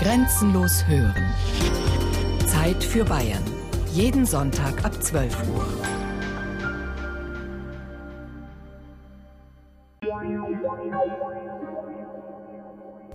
[0.00, 1.26] Grenzenlos hören.
[2.46, 3.42] Zeit für Bayern.
[3.92, 5.66] Jeden Sonntag ab 12 Uhr.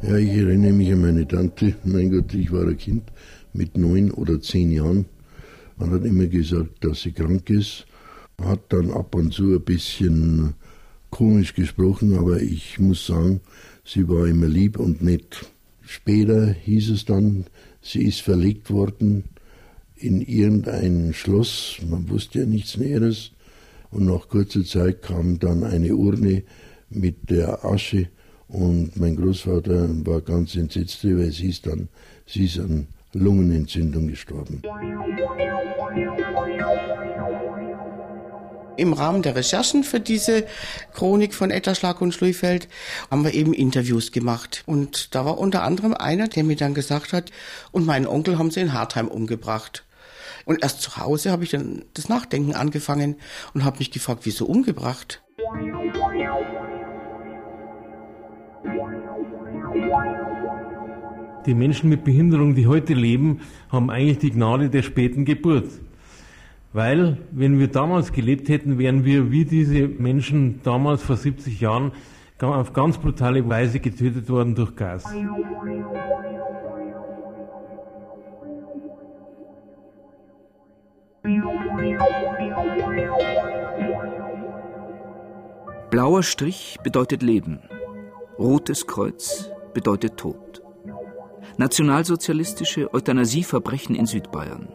[0.03, 1.73] Ja, ich erinnere mich an meine Tante.
[1.85, 3.11] Mein Gott, ich war ein Kind
[3.51, 5.05] mit neun oder zehn Jahren.
[5.77, 7.87] Man hat immer gesagt, dass sie krank ist.
[8.39, 10.53] Hat dann ab und zu ein bisschen
[11.09, 13.41] komisch gesprochen, aber ich muss sagen,
[13.83, 15.47] sie war immer lieb und nett.
[15.85, 17.45] Später hieß es dann,
[17.81, 19.25] sie ist verlegt worden
[19.95, 23.31] in irgendein Schloss, man wusste ja nichts Näheres.
[23.91, 26.43] Und nach kurzer Zeit kam dann eine Urne
[26.89, 28.09] mit der Asche
[28.47, 31.23] und mein Großvater war ganz entsetzt darüber.
[31.23, 31.87] Es hieß dann,
[32.25, 34.61] sie ist an Lungenentzündung gestorben.
[38.77, 40.45] Im Rahmen der Recherchen für diese
[40.93, 42.67] Chronik von Etterschlag und Schluifeld
[43.09, 44.63] haben wir eben Interviews gemacht.
[44.65, 47.31] Und da war unter anderem einer, der mir dann gesagt hat,
[47.71, 49.85] und meinen Onkel haben sie in Hartheim umgebracht.
[50.45, 53.15] Und erst zu Hause habe ich dann das Nachdenken angefangen
[53.53, 55.23] und habe mich gefragt, wieso umgebracht?
[61.45, 65.69] Die Menschen mit Behinderung, die heute leben, haben eigentlich die Gnade der späten Geburt.
[66.75, 71.93] Weil, wenn wir damals gelebt hätten, wären wir wie diese Menschen damals vor 70 Jahren
[72.41, 75.05] auf ganz brutale Weise getötet worden durch Gas.
[85.91, 87.61] Blauer Strich bedeutet Leben.
[88.37, 90.61] Rotes Kreuz bedeutet Tod.
[91.55, 94.67] Nationalsozialistische Euthanasieverbrechen in Südbayern.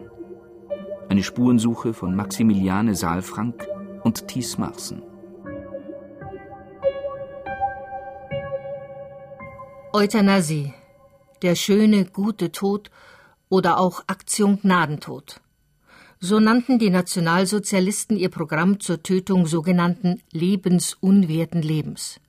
[1.11, 3.67] Eine Spurensuche von Maximiliane Saalfrank
[4.05, 5.01] und Thies Marsen.
[9.91, 10.73] Euthanasie.
[11.41, 12.91] Der schöne, gute Tod
[13.49, 15.41] oder auch Aktion Gnadentod.
[16.21, 22.21] So nannten die Nationalsozialisten ihr Programm zur Tötung sogenannten lebensunwerten Lebens.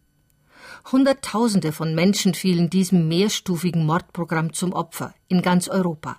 [0.90, 6.16] Hunderttausende von Menschen fielen diesem mehrstufigen Mordprogramm zum Opfer in ganz Europa.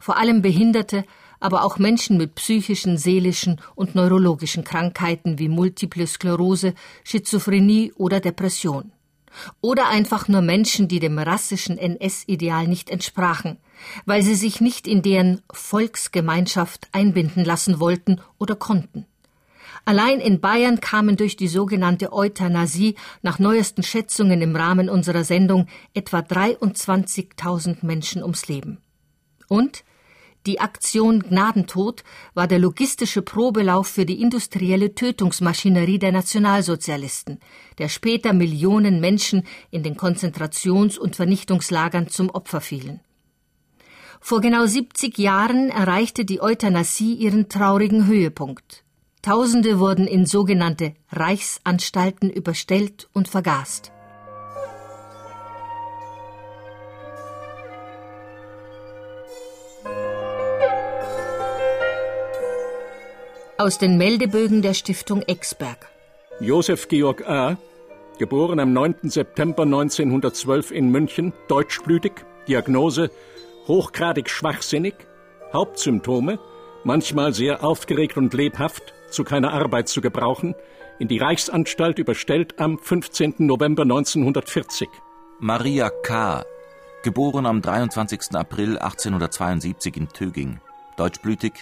[0.00, 1.04] Vor allem Behinderte,
[1.42, 8.92] aber auch Menschen mit psychischen, seelischen und neurologischen Krankheiten wie Multiple Sklerose, Schizophrenie oder Depression.
[9.60, 13.58] Oder einfach nur Menschen, die dem rassischen NS-Ideal nicht entsprachen,
[14.04, 19.06] weil sie sich nicht in deren Volksgemeinschaft einbinden lassen wollten oder konnten.
[19.84, 25.66] Allein in Bayern kamen durch die sogenannte Euthanasie nach neuesten Schätzungen im Rahmen unserer Sendung
[25.92, 28.78] etwa 23.000 Menschen ums Leben.
[29.48, 29.82] Und
[30.44, 32.02] die Aktion Gnadentod
[32.34, 37.38] war der logistische Probelauf für die industrielle Tötungsmaschinerie der Nationalsozialisten,
[37.78, 43.00] der später Millionen Menschen in den Konzentrations- und Vernichtungslagern zum Opfer fielen.
[44.20, 48.82] Vor genau 70 Jahren erreichte die Euthanasie ihren traurigen Höhepunkt.
[49.20, 53.91] Tausende wurden in sogenannte Reichsanstalten überstellt und vergast.
[63.62, 65.86] Aus den Meldebögen der Stiftung Exberg.
[66.40, 67.56] Josef Georg A.,
[68.18, 69.08] geboren am 9.
[69.08, 72.10] September 1912 in München, deutschblütig,
[72.48, 73.12] Diagnose
[73.68, 74.94] hochgradig schwachsinnig,
[75.52, 76.40] Hauptsymptome,
[76.82, 80.56] manchmal sehr aufgeregt und lebhaft, zu keiner Arbeit zu gebrauchen,
[80.98, 83.34] in die Reichsanstalt überstellt am 15.
[83.38, 84.88] November 1940.
[85.38, 86.44] Maria K.,
[87.04, 88.34] geboren am 23.
[88.34, 90.58] April 1872 in Töging,
[90.96, 91.52] deutschblütig,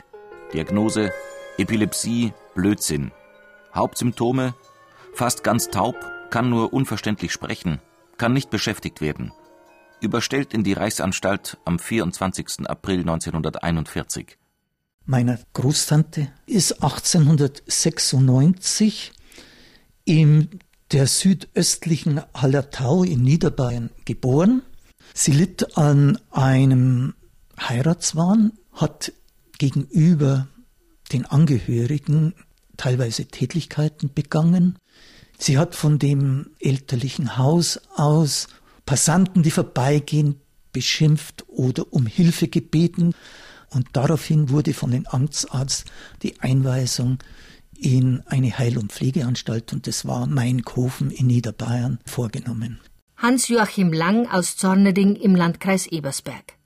[0.55, 1.13] Diagnose
[1.59, 3.11] Epilepsie, Blödsinn.
[3.75, 4.55] Hauptsymptome
[5.15, 5.95] fast ganz taub,
[6.31, 7.81] kann nur unverständlich sprechen,
[8.17, 9.33] kann nicht beschäftigt werden.
[10.01, 12.69] Überstellt in die Reichsanstalt am 24.
[12.69, 14.39] April 1941.
[15.05, 19.13] Meine Großtante ist 1896
[20.05, 20.49] in
[20.93, 24.63] der südöstlichen Hallertau in Niederbayern geboren.
[25.13, 27.15] Sie litt an einem
[27.59, 29.13] Heiratswahn, hat
[29.59, 30.49] gegenüber
[31.13, 32.35] den Angehörigen
[32.77, 34.79] teilweise Tätlichkeiten begangen.
[35.39, 38.49] Sie hat von dem elterlichen Haus aus
[38.87, 40.41] Passanten, die vorbeigehen,
[40.73, 43.15] beschimpft oder um Hilfe gebeten.
[43.71, 45.85] Und daraufhin wurde von den Amtsarzt
[46.23, 47.19] die Einweisung
[47.77, 52.81] in eine Heil- und Pflegeanstalt, und das war Mainkofen in Niederbayern, vorgenommen.
[53.17, 56.60] Hans-Joachim Lang aus Zorneding im Landkreis Ebersberg.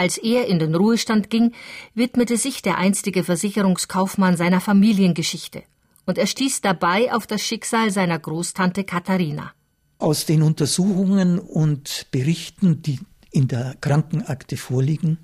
[0.00, 1.52] Als er in den Ruhestand ging,
[1.94, 5.62] widmete sich der einstige Versicherungskaufmann seiner Familiengeschichte
[6.06, 9.52] und er stieß dabei auf das Schicksal seiner Großtante Katharina.
[9.98, 12.98] Aus den Untersuchungen und Berichten, die
[13.30, 15.18] in der Krankenakte vorliegen,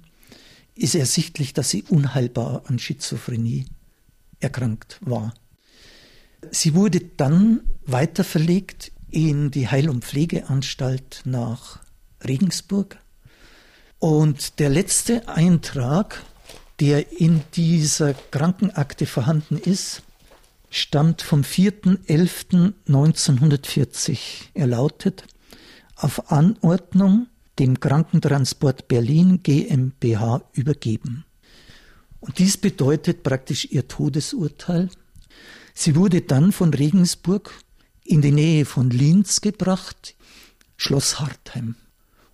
[0.74, 3.64] ist ersichtlich, dass sie unheilbar an Schizophrenie
[4.40, 5.32] erkrankt war.
[6.50, 11.80] Sie wurde dann weiter verlegt in die Heil- und Pflegeanstalt nach
[12.22, 12.98] Regensburg.
[13.98, 16.22] Und der letzte Eintrag,
[16.80, 20.02] der in dieser Krankenakte vorhanden ist,
[20.70, 24.18] stammt vom 4.11.1940.
[24.54, 25.24] Er lautet,
[25.96, 27.26] auf Anordnung
[27.58, 31.24] dem Krankentransport Berlin GmbH übergeben.
[32.20, 34.90] Und dies bedeutet praktisch ihr Todesurteil.
[35.72, 37.50] Sie wurde dann von Regensburg
[38.04, 40.14] in die Nähe von Linz gebracht,
[40.76, 41.76] Schloss Hartheim.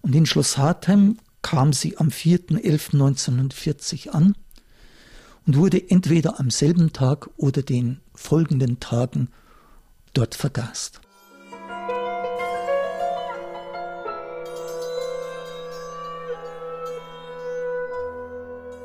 [0.00, 4.34] Und in Schloss Hartheim kam sie am 4.11.1940 an
[5.46, 9.28] und wurde entweder am selben Tag oder den folgenden Tagen
[10.14, 11.00] dort vergast.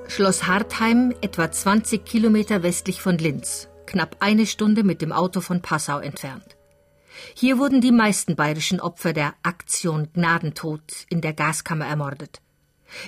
[0.09, 5.61] Schloss Hartheim, etwa 20 Kilometer westlich von Linz, knapp eine Stunde mit dem Auto von
[5.61, 6.57] Passau entfernt.
[7.35, 12.41] Hier wurden die meisten bayerischen Opfer der Aktion Gnadentod in der Gaskammer ermordet.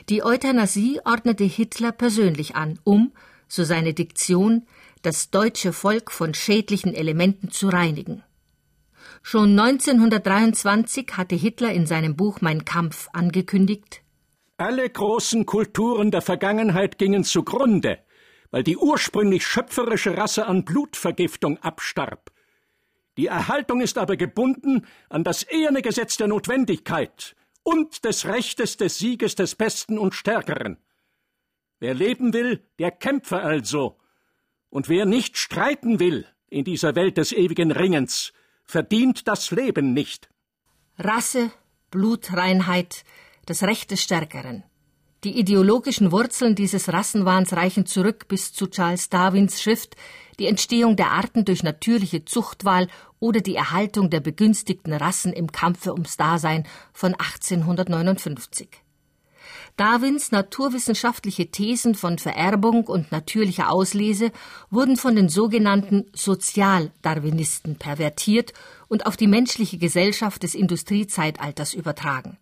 [0.09, 3.11] Die Euthanasie ordnete Hitler persönlich an, um,
[3.47, 4.67] so seine Diktion,
[5.01, 8.23] das deutsche Volk von schädlichen Elementen zu reinigen.
[9.21, 14.01] Schon 1923 hatte Hitler in seinem Buch Mein Kampf angekündigt,
[14.59, 17.99] alle großen Kulturen der Vergangenheit gingen zugrunde,
[18.51, 22.29] weil die ursprünglich schöpferische Rasse an Blutvergiftung abstarb.
[23.15, 27.37] Die Erhaltung ist aber gebunden an das eherne Gesetz der Notwendigkeit
[27.69, 30.77] und des Rechtes des Sieges des Besten und Stärkeren.
[31.79, 33.99] Wer leben will, der kämpfe also,
[34.69, 38.33] und wer nicht streiten will in dieser Welt des ewigen Ringens,
[38.63, 40.29] verdient das Leben nicht.
[40.97, 41.51] Rasse,
[41.91, 43.03] Blutreinheit,
[43.45, 44.63] das Recht des Stärkeren.
[45.23, 49.95] Die ideologischen Wurzeln dieses Rassenwahns reichen zurück bis zu Charles Darwins Schrift
[50.39, 52.87] Die Entstehung der Arten durch natürliche Zuchtwahl
[53.19, 58.69] oder die Erhaltung der begünstigten Rassen im Kampfe ums Dasein von 1859.
[59.77, 64.31] Darwins naturwissenschaftliche Thesen von Vererbung und natürlicher Auslese
[64.69, 68.53] wurden von den sogenannten Sozialdarwinisten pervertiert
[68.89, 72.37] und auf die menschliche Gesellschaft des Industriezeitalters übertragen.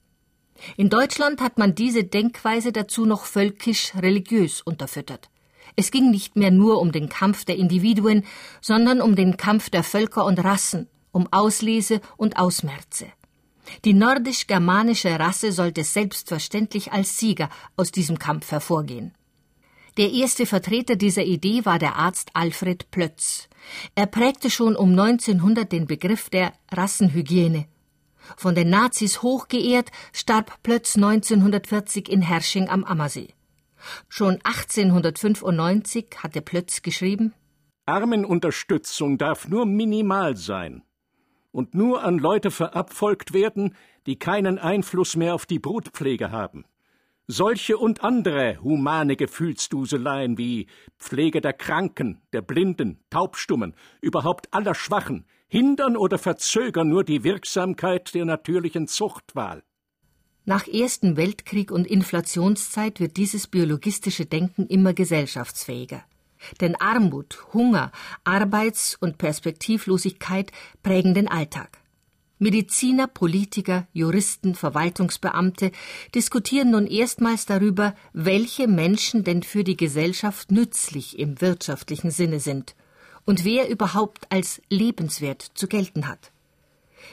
[0.75, 5.29] In Deutschland hat man diese Denkweise dazu noch völkisch-religiös unterfüttert.
[5.79, 8.25] Es ging nicht mehr nur um den Kampf der Individuen,
[8.61, 13.05] sondern um den Kampf der Völker und Rassen, um Auslese und Ausmerze.
[13.85, 19.13] Die nordisch-germanische Rasse sollte selbstverständlich als Sieger aus diesem Kampf hervorgehen.
[19.97, 23.47] Der erste Vertreter dieser Idee war der Arzt Alfred Plötz.
[23.93, 27.67] Er prägte schon um 1900 den Begriff der Rassenhygiene
[28.35, 33.29] von den Nazis hochgeehrt, starb Plötz 1940 in Hersching am Ammersee.
[34.09, 37.33] Schon 1895 hatte Plötz geschrieben
[37.87, 40.83] Armenunterstützung darf nur minimal sein
[41.51, 43.75] und nur an Leute verabfolgt werden,
[44.05, 46.65] die keinen Einfluss mehr auf die Brutpflege haben.
[47.27, 50.67] Solche und andere humane Gefühlsduseleien wie
[50.99, 58.13] Pflege der Kranken, der Blinden, Taubstummen, überhaupt aller Schwachen, hindern oder verzögern nur die Wirksamkeit
[58.13, 59.63] der natürlichen Zuchtwahl.
[60.49, 66.05] Nach Ersten Weltkrieg und Inflationszeit wird dieses biologistische Denken immer gesellschaftsfähiger.
[66.61, 67.91] Denn Armut, Hunger,
[68.23, 71.79] Arbeits- und Perspektivlosigkeit prägen den Alltag.
[72.39, 75.73] Mediziner, Politiker, Juristen, Verwaltungsbeamte
[76.15, 82.73] diskutieren nun erstmals darüber, welche Menschen denn für die Gesellschaft nützlich im wirtschaftlichen Sinne sind
[83.25, 86.31] und wer überhaupt als lebenswert zu gelten hat.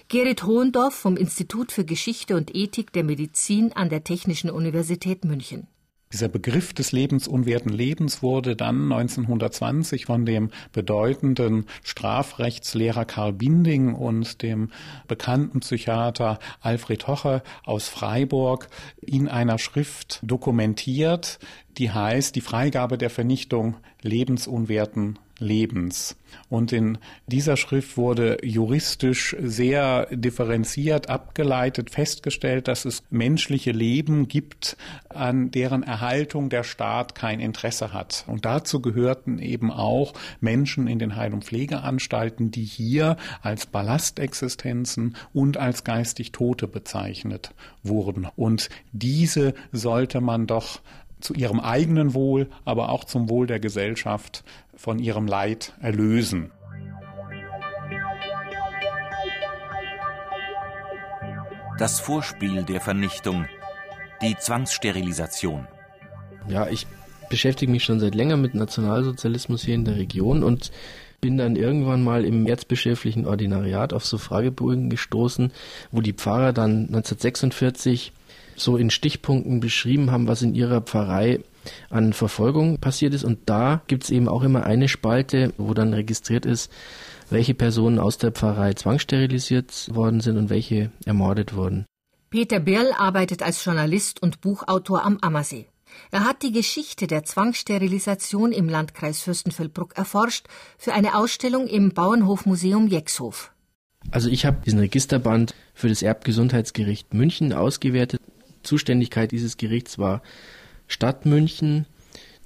[0.08, 5.66] Gerrit Hohendorf vom Institut für Geschichte und Ethik der Medizin an der Technischen Universität München.
[6.14, 14.40] Dieser Begriff des lebensunwerten Lebens wurde dann 1920 von dem bedeutenden Strafrechtslehrer Karl Binding und
[14.42, 14.70] dem
[15.08, 18.68] bekannten Psychiater Alfred Hoche aus Freiburg
[19.00, 21.40] in einer Schrift dokumentiert,
[21.78, 26.16] die heißt Die Freigabe der Vernichtung lebensunwerten Lebens.
[26.48, 34.76] Und in dieser Schrift wurde juristisch sehr differenziert abgeleitet, festgestellt, dass es menschliche Leben gibt,
[35.08, 38.24] an deren Erhaltung der Staat kein Interesse hat.
[38.26, 45.16] Und dazu gehörten eben auch Menschen in den Heil- und Pflegeanstalten, die hier als Ballastexistenzen
[45.32, 48.26] und als geistig Tote bezeichnet wurden.
[48.36, 50.80] Und diese sollte man doch
[51.24, 54.44] zu ihrem eigenen Wohl, aber auch zum Wohl der Gesellschaft
[54.76, 56.50] von ihrem Leid erlösen.
[61.78, 63.46] Das Vorspiel der Vernichtung,
[64.22, 65.66] Die Zwangssterilisation.
[66.48, 66.86] Ja, ich
[67.28, 70.70] beschäftige mich schon seit länger mit Nationalsozialismus hier in der Region und
[71.20, 75.52] bin dann irgendwann mal im erzbischöflichen Ordinariat auf so Fragebögen gestoßen,
[75.90, 78.12] wo die Pfarrer dann 1946
[78.56, 81.40] so in Stichpunkten beschrieben haben, was in ihrer Pfarrei
[81.90, 83.24] an Verfolgung passiert ist.
[83.24, 86.70] Und da gibt es eben auch immer eine Spalte, wo dann registriert ist,
[87.30, 91.86] welche Personen aus der Pfarrei zwangssterilisiert worden sind und welche ermordet wurden.
[92.30, 95.66] Peter Birl arbeitet als Journalist und Buchautor am Ammersee.
[96.10, 102.88] Er hat die Geschichte der Zwangssterilisation im Landkreis Fürstenfeldbruck erforscht für eine Ausstellung im Bauernhofmuseum
[102.88, 103.52] Jexhof.
[104.10, 108.20] Also ich habe diesen Registerband für das Erbgesundheitsgericht München ausgewertet.
[108.62, 110.22] Zuständigkeit dieses Gerichts war
[110.86, 111.86] Stadt München,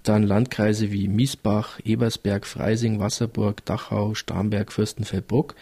[0.02, 5.54] dann Landkreise wie Miesbach, Ebersberg, Freising, Wasserburg, Dachau, Starnberg, Fürstenfeldbruck.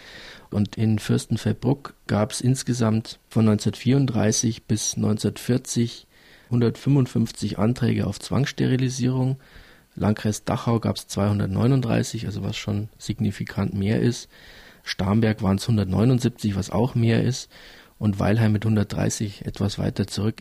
[0.51, 6.07] Und in Fürstenfeldbruck gab es insgesamt von 1934 bis 1940
[6.47, 9.37] 155 Anträge auf Zwangssterilisierung.
[9.95, 14.29] Landkreis Dachau gab es 239, also was schon signifikant mehr ist.
[14.85, 17.51] Starnberg waren es 179, was auch mehr ist.
[17.99, 20.37] Und Weilheim mit 130 etwas weiter zurück.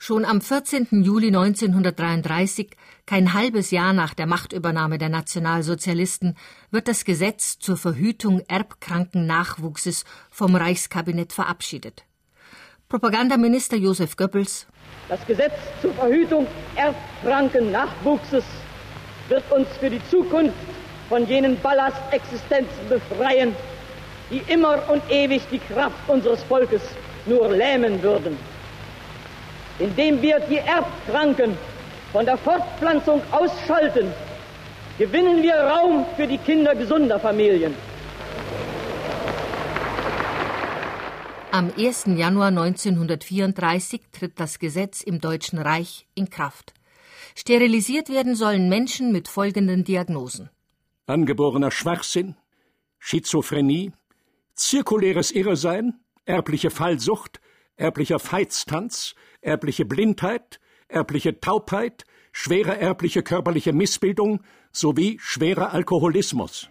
[0.00, 1.02] Schon am 14.
[1.02, 2.70] Juli 1933,
[3.04, 6.36] kein halbes Jahr nach der Machtübernahme der Nationalsozialisten,
[6.70, 12.04] wird das Gesetz zur Verhütung erbkranken Nachwuchses vom Reichskabinett verabschiedet.
[12.88, 14.68] Propagandaminister Josef Goebbels
[15.08, 18.44] Das Gesetz zur Verhütung erbkranken Nachwuchses
[19.28, 20.54] wird uns für die Zukunft
[21.08, 23.52] von jenen Ballastexistenzen befreien,
[24.30, 26.82] die immer und ewig die Kraft unseres Volkes
[27.26, 28.38] nur lähmen würden
[29.78, 31.56] indem wir die Erbkranken
[32.12, 34.12] von der Fortpflanzung ausschalten,
[34.98, 37.74] gewinnen wir Raum für die Kinder gesunder Familien.
[41.50, 42.06] Am 1.
[42.16, 46.74] Januar 1934 tritt das Gesetz im Deutschen Reich in Kraft.
[47.34, 50.50] Sterilisiert werden sollen Menschen mit folgenden Diagnosen.
[51.06, 52.36] Angeborener Schwachsinn,
[52.98, 53.92] Schizophrenie,
[54.54, 55.94] zirkuläres Irresein,
[56.26, 57.40] erbliche Fallsucht,
[57.78, 64.42] erblicher Feiztanz, erbliche Blindheit, erbliche Taubheit, schwere erbliche körperliche Missbildung
[64.72, 66.68] sowie schwerer Alkoholismus.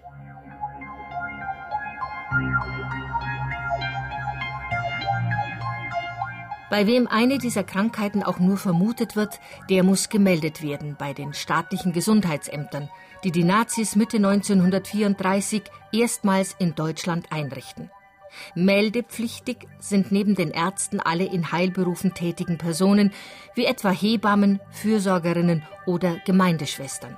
[6.70, 11.34] Bei wem eine dieser Krankheiten auch nur vermutet wird, der muss gemeldet werden bei den
[11.34, 12.90] staatlichen Gesundheitsämtern,
[13.24, 17.90] die die Nazis Mitte 1934 erstmals in Deutschland einrichten.
[18.56, 23.14] Meldepflichtig sind neben den Ärzten alle in Heilberufen tätigen Personen,
[23.56, 27.18] wie etwa Hebammen, Fürsorgerinnen oder Gemeindeschwestern.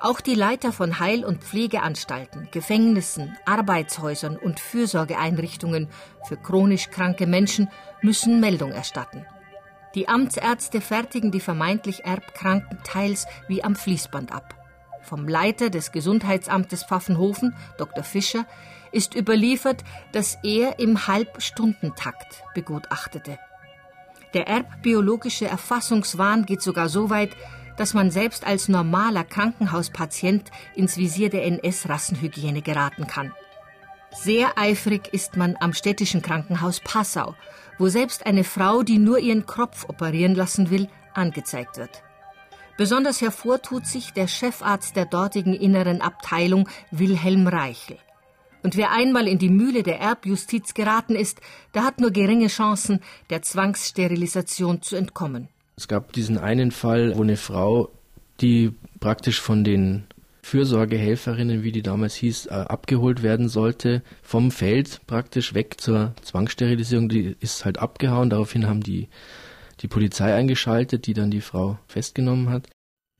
[0.00, 5.88] Auch die Leiter von Heil- und Pflegeanstalten, Gefängnissen, Arbeitshäusern und Fürsorgeeinrichtungen
[6.24, 7.68] für chronisch kranke Menschen
[8.02, 9.26] müssen Meldung erstatten.
[9.94, 14.54] Die Amtsärzte fertigen die vermeintlich Erbkranken teils wie am Fließband ab.
[15.02, 18.02] Vom Leiter des Gesundheitsamtes Pfaffenhofen, Dr.
[18.02, 18.44] Fischer,
[18.96, 23.38] ist überliefert, dass er im Halbstundentakt begutachtete.
[24.32, 27.30] Der erbbiologische Erfassungswahn geht sogar so weit,
[27.76, 33.32] dass man selbst als normaler Krankenhauspatient ins Visier der NS-Rassenhygiene geraten kann.
[34.12, 37.34] Sehr eifrig ist man am städtischen Krankenhaus Passau,
[37.78, 42.02] wo selbst eine Frau, die nur ihren Kropf operieren lassen will, angezeigt wird.
[42.78, 47.98] Besonders hervortut sich der Chefarzt der dortigen inneren Abteilung Wilhelm Reichel.
[48.66, 51.40] Und wer einmal in die Mühle der Erbjustiz geraten ist,
[51.72, 52.98] der hat nur geringe Chancen,
[53.30, 55.46] der Zwangssterilisation zu entkommen.
[55.76, 57.90] Es gab diesen einen Fall, wo eine Frau,
[58.40, 60.08] die praktisch von den
[60.42, 67.08] Fürsorgehelferinnen, wie die damals hieß, äh, abgeholt werden sollte, vom Feld praktisch weg zur Zwangssterilisierung,
[67.08, 68.30] die ist halt abgehauen.
[68.30, 69.06] Daraufhin haben die
[69.80, 72.68] die Polizei eingeschaltet, die dann die Frau festgenommen hat.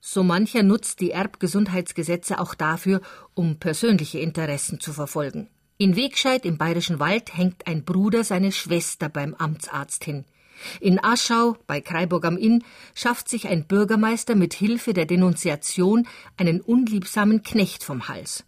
[0.08, 3.00] So mancher nutzt die Erbgesundheitsgesetze auch dafür,
[3.34, 5.48] um persönliche Interessen zu verfolgen.
[5.78, 10.24] In Wegscheid im Bayerischen Wald hängt ein Bruder seine Schwester beim Amtsarzt hin.
[10.78, 12.62] In Aschau bei Kreiburg am Inn
[12.94, 18.44] schafft sich ein Bürgermeister mit Hilfe der Denunziation einen unliebsamen Knecht vom Hals.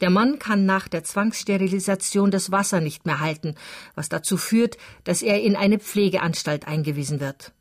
[0.00, 3.56] Der Mann kann nach der Zwangssterilisation das Wasser nicht mehr halten,
[3.96, 7.52] was dazu führt, dass er in eine Pflegeanstalt eingewiesen wird.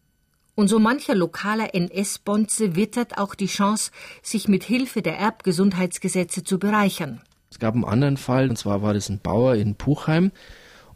[0.56, 3.92] Und so mancher lokaler NS-Bonze wittert auch die Chance,
[4.22, 7.22] sich mit Hilfe der Erbgesundheitsgesetze zu bereichern.
[7.50, 10.32] Es gab einen anderen Fall, und zwar war das ein Bauer in Puchheim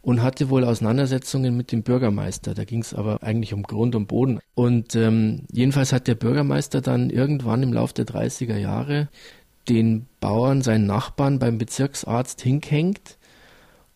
[0.06, 2.54] und hatte wohl Auseinandersetzungen mit dem Bürgermeister.
[2.54, 4.38] Da ging es aber eigentlich um Grund und Boden.
[4.54, 9.08] Und ähm, jedenfalls hat der Bürgermeister dann irgendwann im Laufe der 30er Jahre
[9.68, 13.18] den Bauern, seinen Nachbarn beim Bezirksarzt hingehängt.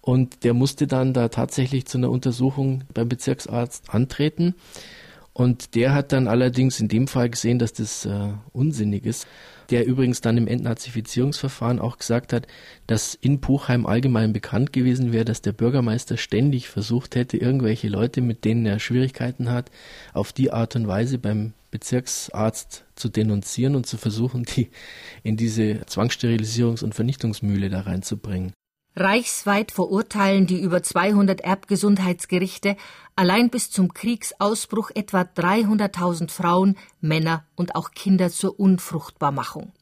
[0.00, 4.57] Und der musste dann da tatsächlich zu einer Untersuchung beim Bezirksarzt antreten.
[5.33, 9.27] Und der hat dann allerdings in dem Fall gesehen, dass das äh, unsinnig ist.
[9.71, 12.49] Der übrigens dann im Entnazifizierungsverfahren auch gesagt hat,
[12.89, 18.21] dass in Puchheim allgemein bekannt gewesen wäre, dass der Bürgermeister ständig versucht hätte, irgendwelche Leute,
[18.21, 19.71] mit denen er Schwierigkeiten hat,
[20.13, 24.71] auf die Art und Weise beim Bezirksarzt zu denunzieren und zu versuchen, die
[25.23, 28.53] in diese Zwangssterilisierungs- und Vernichtungsmühle da reinzubringen.
[28.97, 32.76] Reichsweit verurteilen die über 200 Erbgesundheitsgerichte
[33.14, 39.73] allein bis zum Kriegsausbruch etwa 300.000 Frauen, Männer und auch Kinder zur Unfruchtbarmachung.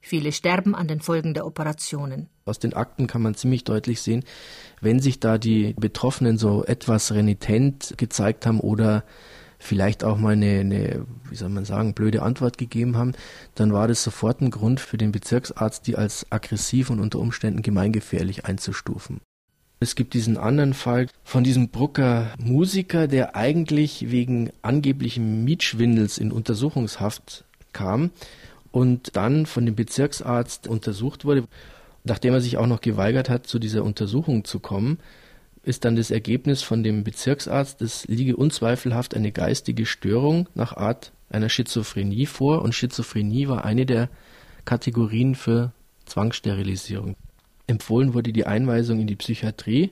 [0.00, 2.28] Viele sterben an den Folgen der Operationen.
[2.44, 4.24] Aus den Akten kann man ziemlich deutlich sehen,
[4.80, 9.04] wenn sich da die Betroffenen so etwas renitent gezeigt haben oder
[9.58, 13.12] vielleicht auch mal eine, eine, wie soll man sagen, blöde Antwort gegeben haben,
[13.54, 17.62] dann war das sofort ein Grund für den Bezirksarzt, die als aggressiv und unter Umständen
[17.62, 19.20] gemeingefährlich einzustufen.
[19.80, 26.32] Es gibt diesen anderen Fall von diesem Brucker Musiker, der eigentlich wegen angeblichen Mietschwindels in
[26.32, 28.10] Untersuchungshaft kam
[28.72, 31.44] und dann von dem Bezirksarzt untersucht wurde.
[32.02, 34.98] Nachdem er sich auch noch geweigert hat, zu dieser Untersuchung zu kommen,
[35.68, 41.12] ist dann das Ergebnis von dem Bezirksarzt, es liege unzweifelhaft eine geistige Störung nach Art
[41.30, 44.08] einer Schizophrenie vor und Schizophrenie war eine der
[44.64, 45.72] Kategorien für
[46.06, 47.16] Zwangssterilisierung.
[47.66, 49.90] Empfohlen wurde die Einweisung in die Psychiatrie.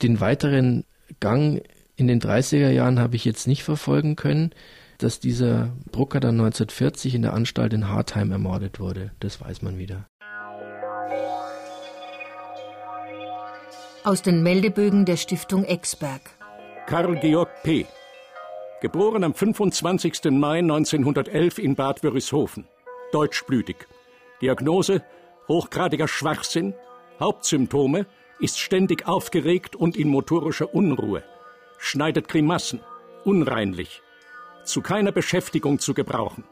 [0.00, 0.84] Den weiteren
[1.20, 1.62] Gang
[1.96, 4.50] in den 30er Jahren habe ich jetzt nicht verfolgen können.
[4.98, 9.76] Dass dieser Brucker dann 1940 in der Anstalt in Hartheim ermordet wurde, das weiß man
[9.76, 10.06] wieder.
[14.06, 16.20] Aus den Meldebögen der Stiftung Exberg.
[16.86, 17.86] Karl Georg P.
[18.82, 20.24] Geboren am 25.
[20.24, 22.66] Mai 1911 in Bad Wörishofen.
[23.12, 23.76] Deutschblütig.
[24.42, 25.02] Diagnose
[25.48, 26.74] hochgradiger Schwachsinn.
[27.18, 28.04] Hauptsymptome
[28.40, 31.22] ist ständig aufgeregt und in motorischer Unruhe.
[31.78, 32.80] Schneidet Grimassen.
[33.24, 34.02] Unreinlich.
[34.64, 36.44] Zu keiner Beschäftigung zu gebrauchen.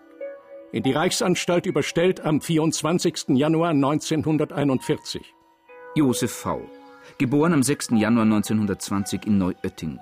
[0.72, 3.24] In die Reichsanstalt überstellt am 24.
[3.28, 5.34] Januar 1941.
[5.94, 6.62] Josef V
[7.18, 7.90] geboren am 6.
[7.92, 9.98] Januar 1920 in Neuötting.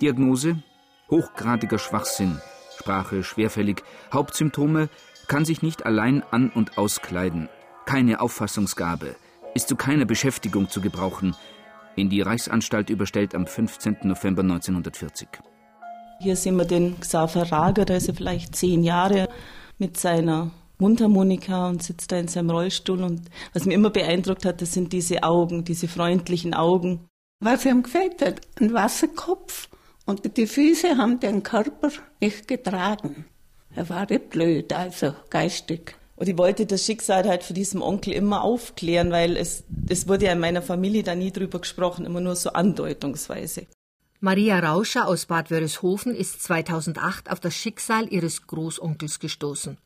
[0.00, 0.62] Diagnose:
[1.10, 2.40] hochgradiger Schwachsinn,
[2.78, 4.88] Sprache schwerfällig, Hauptsymptome:
[5.28, 7.48] kann sich nicht allein an- und auskleiden,
[7.86, 9.16] keine Auffassungsgabe,
[9.54, 11.34] ist zu keiner Beschäftigung zu gebrauchen.
[11.96, 13.98] In die Reichsanstalt überstellt am 15.
[14.04, 15.28] November 1940.
[16.20, 19.28] Hier sehen wir den Xaver Rager, der ist ja vielleicht zehn Jahre
[19.78, 23.02] mit seiner Mundharmonika und sitzt da in seinem Rollstuhl.
[23.02, 27.06] Und was mich immer beeindruckt hat, das sind diese Augen, diese freundlichen Augen.
[27.40, 29.68] Was ihm gefällt hat, ein Wasserkopf
[30.06, 31.90] und die Füße haben den Körper
[32.20, 33.24] nicht getragen.
[33.74, 35.96] Er war nicht blöd, also geistig.
[36.16, 40.26] Und ich wollte das Schicksal halt für diesen Onkel immer aufklären, weil es, es wurde
[40.26, 43.66] ja in meiner Familie da nie drüber gesprochen, immer nur so andeutungsweise.
[44.20, 49.78] Maria Rauscher aus Bad Wörishofen ist 2008 auf das Schicksal ihres Großonkels gestoßen.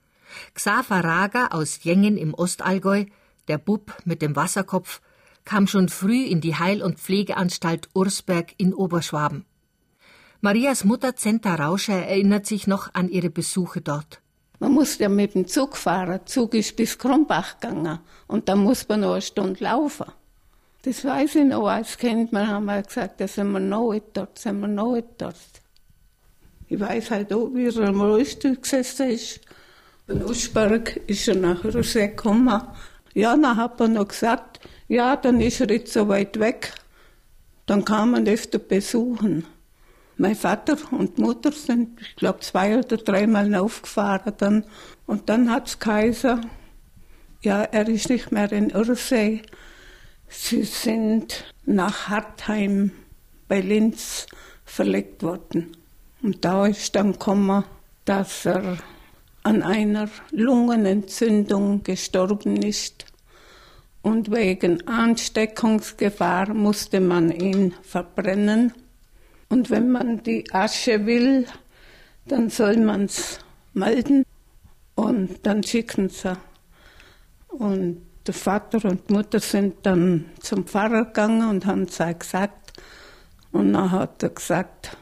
[0.55, 3.05] Xaver Rager aus Jengen im Ostallgäu,
[3.49, 5.01] der Bub mit dem Wasserkopf,
[5.45, 9.45] kam schon früh in die Heil- und Pflegeanstalt Ursberg in Oberschwaben.
[10.41, 14.21] Marias Mutter Zenta Rauscher erinnert sich noch an ihre Besuche dort.
[14.59, 16.09] Man musste ja mit dem Zug fahren.
[16.11, 17.99] Der Zug ist bis Krumbach gegangen.
[18.27, 20.07] Und da muss man noch eine Stunde laufen.
[20.83, 22.33] Das weiß ich noch als Kind.
[22.33, 25.37] Man haben wir gesagt, da sind wir noch nicht dort, sind wir noch nicht dort.
[26.69, 29.41] Ich weiß halt auch, wie er am Rollstuhl gesessen ist
[30.07, 32.63] in Uschberg ist er nachher rausgekommen.
[33.15, 36.75] Ja, dann hat er noch gesagt, ja, dann ist er jetzt so weit weg.
[37.67, 39.47] Dann kann man öfter besuchen.
[40.17, 44.65] Mein Vater und Mutter sind, ich glaube, zwei oder dreimal aufgefahren dann.
[45.07, 46.41] Und dann hat es Kaiser,
[47.41, 49.43] ja, er ist nicht mehr in Ursee.
[50.29, 52.93] Sie sind nach Hartheim
[53.49, 54.27] bei Linz
[54.65, 55.77] verlegt worden.
[56.23, 57.65] Und da ist dann gekommen,
[58.05, 58.79] dass er
[59.45, 63.05] an einer Lungenentzündung gestorben ist
[64.03, 68.73] und wegen Ansteckungsgefahr musste man ihn verbrennen.
[69.49, 71.47] Und wenn man die Asche will,
[72.27, 73.39] dann soll man es
[73.75, 74.25] melden
[74.95, 76.37] und dann schicken sie.
[77.49, 82.73] Und der Vater und Mutter sind dann zum Pfarrer gegangen und haben es gesagt.
[83.53, 84.97] Und dann hat er gesagt,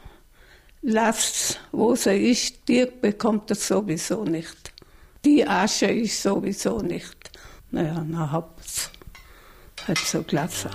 [0.83, 4.73] lasst, wo sie ist, die bekommt er sowieso nicht.
[5.25, 7.31] Die Asche ist sowieso nicht.
[7.71, 8.91] Naja, dann hab's
[9.87, 10.69] halt so gelassen.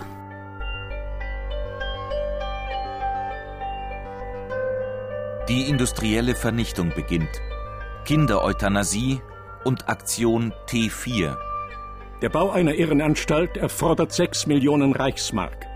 [5.49, 7.41] Die industrielle Vernichtung beginnt.
[8.05, 9.21] Kindereuthanasie
[9.65, 11.37] und Aktion T4.
[12.21, 15.68] Der Bau einer Irrenanstalt erfordert 6 Millionen Reichsmark.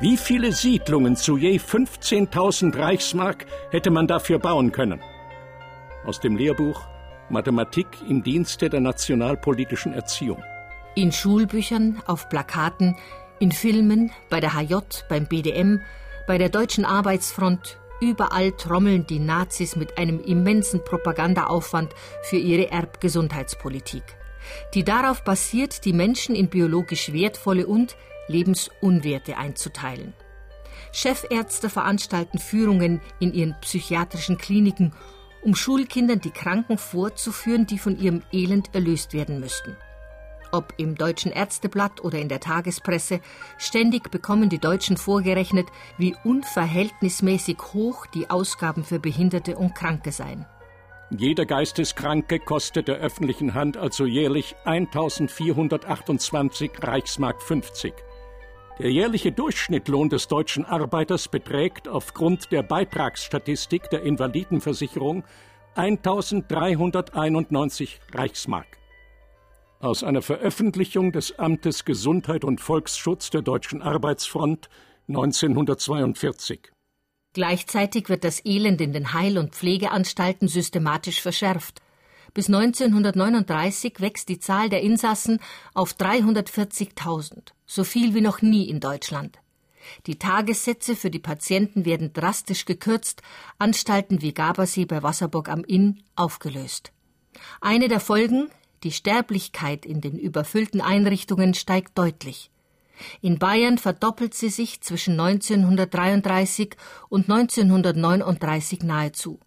[0.00, 5.00] Wie viele Siedlungen zu je 15.000 Reichsmark hätte man dafür bauen können?
[6.08, 6.88] aus dem Lehrbuch
[7.28, 10.42] Mathematik im Dienste der nationalpolitischen Erziehung.
[10.94, 12.96] In Schulbüchern, auf Plakaten,
[13.38, 14.76] in Filmen, bei der HJ,
[15.10, 15.82] beim BDM,
[16.26, 24.04] bei der Deutschen Arbeitsfront, überall trommeln die Nazis mit einem immensen Propagandaaufwand für ihre Erbgesundheitspolitik,
[24.72, 27.96] die darauf basiert, die Menschen in biologisch wertvolle und
[28.28, 30.14] lebensunwerte einzuteilen.
[30.92, 34.94] Chefärzte veranstalten Führungen in ihren psychiatrischen Kliniken,
[35.42, 39.76] um Schulkindern die Kranken vorzuführen, die von ihrem Elend erlöst werden müssten.
[40.50, 43.20] Ob im Deutschen Ärzteblatt oder in der Tagespresse,
[43.58, 45.66] ständig bekommen die Deutschen vorgerechnet,
[45.98, 50.46] wie unverhältnismäßig hoch die Ausgaben für Behinderte und Kranke seien.
[51.10, 57.94] Jeder Geisteskranke kostet der öffentlichen Hand also jährlich 1428 Reichsmark 50.
[58.78, 65.24] Der jährliche Durchschnittlohn des deutschen Arbeiters beträgt aufgrund der Beitragsstatistik der Invalidenversicherung
[65.74, 68.78] 1391 Reichsmark.
[69.80, 74.68] Aus einer Veröffentlichung des Amtes Gesundheit und Volksschutz der Deutschen Arbeitsfront
[75.08, 76.70] 1942.
[77.32, 81.82] Gleichzeitig wird das Elend in den Heil- und Pflegeanstalten systematisch verschärft.
[82.32, 85.40] Bis 1939 wächst die Zahl der Insassen
[85.74, 89.38] auf 340.000, so viel wie noch nie in Deutschland.
[90.06, 93.22] Die Tagessätze für die Patienten werden drastisch gekürzt,
[93.58, 96.92] Anstalten wie Gabersee bei Wasserburg am Inn aufgelöst.
[97.60, 98.48] Eine der Folgen,
[98.82, 102.50] die Sterblichkeit in den überfüllten Einrichtungen steigt deutlich.
[103.20, 106.76] In Bayern verdoppelt sie sich zwischen 1933
[107.08, 109.38] und 1939 nahezu.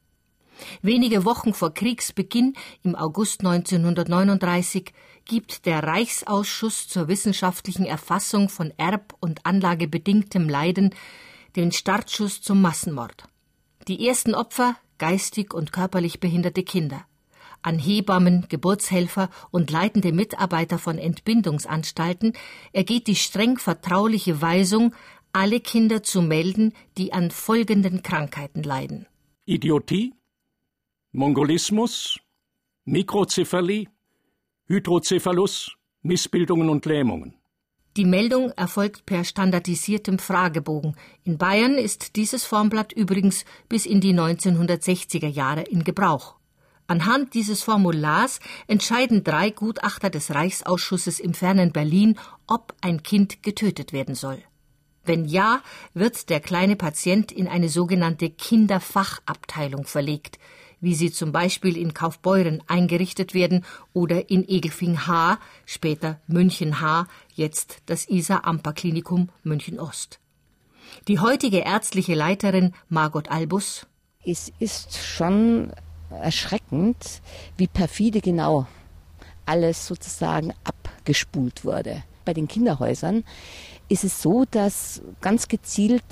[0.82, 2.54] Wenige Wochen vor Kriegsbeginn
[2.84, 4.94] im August 1939
[5.26, 10.94] gibt der Reichsausschuss zur wissenschaftlichen Erfassung von erb- und anlagebedingtem Leiden
[11.56, 13.26] den Startschuss zum Massenmord.
[13.88, 17.06] Die ersten Opfer geistig und körperlich behinderte Kinder.
[17.64, 22.34] An Hebammen, Geburtshelfer und leitende Mitarbeiter von Entbindungsanstalten
[22.72, 24.96] ergeht die streng vertrauliche Weisung,
[25.34, 29.08] alle Kinder zu melden, die an folgenden Krankheiten leiden.
[29.46, 30.14] Idiotie,
[31.12, 32.20] Mongolismus,
[32.86, 33.88] Mikrozephalie,
[34.72, 37.34] Hydrocephalus, Missbildungen und Lähmungen.
[37.98, 40.96] Die Meldung erfolgt per standardisiertem Fragebogen.
[41.26, 46.36] In Bayern ist dieses Formblatt übrigens bis in die 1960er Jahre in Gebrauch.
[46.88, 53.92] Anhand dieses Formulars entscheiden drei Gutachter des Reichsausschusses im fernen Berlin, ob ein Kind getötet
[53.92, 54.42] werden soll.
[55.04, 55.62] Wenn ja,
[55.94, 60.40] wird der kleine Patient in eine sogenannte Kinderfachabteilung verlegt
[60.82, 63.64] wie sie zum Beispiel in Kaufbeuren eingerichtet werden
[63.94, 70.20] oder in Egelfing H., später München H., jetzt das Isar-Amper-Klinikum München-Ost.
[71.08, 73.88] Die heutige ärztliche Leiterin Margot Albus.
[74.26, 75.72] Es ist schon
[76.10, 77.22] erschreckend,
[77.58, 78.68] wie perfide genau
[79.46, 82.04] alles sozusagen abgespult wurde.
[82.26, 83.24] Bei den Kinderhäusern
[83.90, 86.04] ist es so, dass ganz gezielt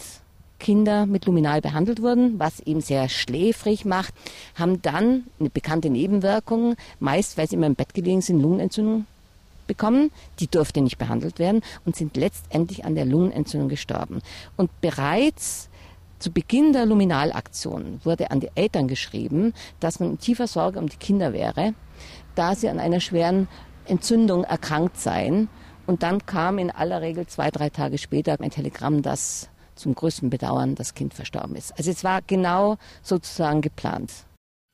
[0.60, 4.14] Kinder mit Luminal behandelt wurden, was eben sehr schläfrig macht,
[4.56, 9.06] haben dann eine bekannte Nebenwirkung, meist weil sie immer im Bett gelegen sind, Lungenentzündung
[9.66, 10.12] bekommen.
[10.40, 14.22] Die durfte nicht behandelt werden und sind letztendlich an der Lungenentzündung gestorben.
[14.58, 15.70] Und bereits
[16.20, 20.90] zu Beginn der Luminalaktion wurde an die Eltern geschrieben, dass man in tiefer Sorge um
[20.90, 21.74] die Kinder wäre,
[22.36, 23.48] da sie an einer schweren
[23.86, 25.48] Entzündung erkrankt seien.
[25.88, 30.30] Und dann kam in aller Regel zwei, drei Tage später ein Telegramm, dass zum größten
[30.30, 31.76] Bedauern das Kind verstorben ist.
[31.78, 34.12] Also es war genau sozusagen geplant.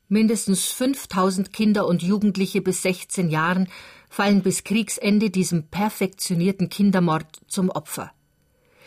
[0.08, 3.68] Mindestens 5000 Kinder und Jugendliche bis 16 Jahren
[4.08, 8.12] fallen bis Kriegsende diesem perfektionierten Kindermord zum Opfer.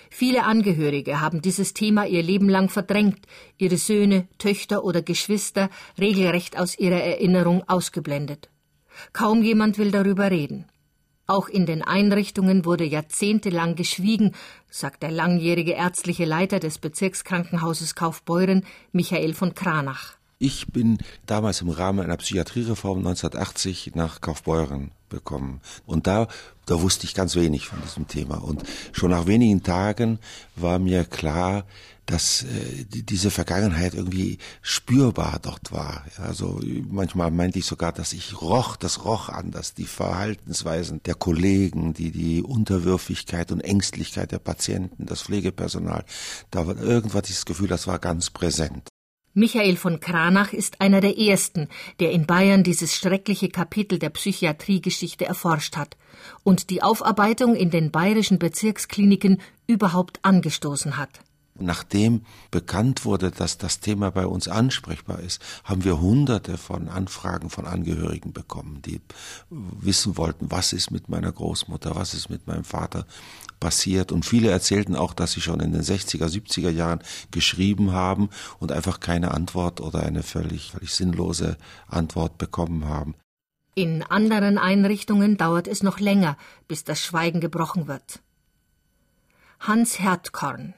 [0.10, 3.20] Viele Angehörige haben dieses Thema ihr Leben lang verdrängt,
[3.58, 8.50] ihre Söhne, Töchter oder Geschwister regelrecht aus ihrer Erinnerung ausgeblendet.
[9.14, 10.66] Kaum jemand will darüber reden.
[11.30, 14.34] Auch in den Einrichtungen wurde jahrzehntelang geschwiegen,
[14.72, 20.16] sagt der langjährige ärztliche Leiter des Bezirkskrankenhauses Kaufbeuren, Michael von Kranach.
[20.40, 25.62] Ich bin damals im Rahmen einer Psychiatriereform 1980 nach Kaufbeuren bekommen.
[25.86, 26.28] Und da,
[26.66, 28.44] da wusste ich ganz wenig von diesem Thema.
[28.44, 30.20] Und schon nach wenigen Tagen
[30.56, 31.66] war mir klar,
[32.10, 36.04] dass äh, diese Vergangenheit irgendwie spürbar dort war.
[36.18, 41.94] Also manchmal meinte ich sogar, dass ich roch, das roch anders, die Verhaltensweisen der Kollegen,
[41.94, 46.04] die die Unterwürfigkeit und Ängstlichkeit der Patienten, das Pflegepersonal.
[46.50, 48.89] Da war irgendwas dieses Gefühl, das war ganz präsent.
[49.36, 51.68] Michael von Kranach ist einer der ersten,
[52.00, 55.98] der in Bayern dieses schreckliche Kapitel der Psychiatriegeschichte erforscht hat
[56.44, 61.20] und die Aufarbeitung in den bayerischen Bezirkskliniken überhaupt angestoßen hat.
[61.62, 67.50] Nachdem bekannt wurde, dass das Thema bei uns ansprechbar ist, haben wir hunderte von Anfragen
[67.50, 69.02] von Angehörigen bekommen, die
[69.50, 73.06] wissen wollten, was ist mit meiner Großmutter, was ist mit meinem Vater
[73.60, 74.12] passiert.
[74.12, 77.00] Und viele erzählten auch, dass sie schon in den 60er, 70er Jahren
[77.32, 83.16] geschrieben haben und einfach keine Antwort oder eine völlig, völlig sinnlose Antwort bekommen haben.
[83.76, 88.20] In anderen Einrichtungen dauert es noch länger, bis das Schweigen gebrochen wird.
[89.60, 90.74] Hans Hertkorn.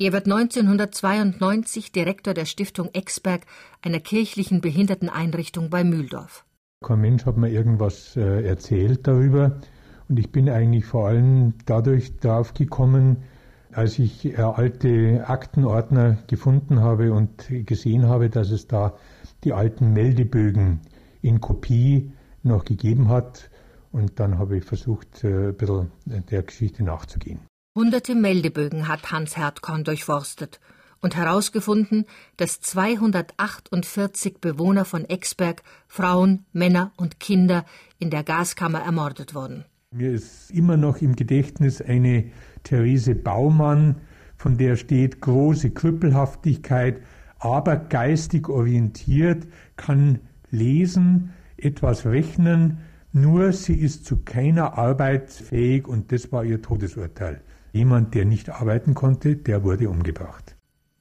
[0.00, 3.40] Er wird 1992 Direktor der Stiftung Exberg,
[3.82, 6.44] einer kirchlichen Behinderteneinrichtung bei Mühldorf.
[6.86, 9.60] Kein Mensch hat mir irgendwas äh, erzählt darüber.
[10.08, 13.24] Und ich bin eigentlich vor allem dadurch drauf gekommen,
[13.72, 18.96] als ich äh, alte Aktenordner gefunden habe und gesehen habe, dass es da
[19.42, 20.78] die alten Meldebögen
[21.22, 22.12] in Kopie
[22.44, 23.50] noch gegeben hat.
[23.90, 27.40] Und dann habe ich versucht, äh, ein bisschen der Geschichte nachzugehen.
[27.78, 30.58] Hunderte Meldebögen hat Hans Hertkorn durchforstet
[31.00, 37.64] und herausgefunden, dass 248 Bewohner von Exberg, Frauen, Männer und Kinder
[38.00, 39.64] in der Gaskammer ermordet wurden.
[39.92, 42.32] Mir ist immer noch im Gedächtnis eine
[42.64, 44.00] Therese Baumann,
[44.36, 47.00] von der steht große Krüppelhaftigkeit,
[47.38, 50.18] aber geistig orientiert, kann
[50.50, 52.78] lesen, etwas rechnen,
[53.12, 57.40] nur sie ist zu keiner Arbeit fähig und das war ihr Todesurteil.
[57.72, 60.56] Jemand, der nicht arbeiten konnte, der wurde umgebracht.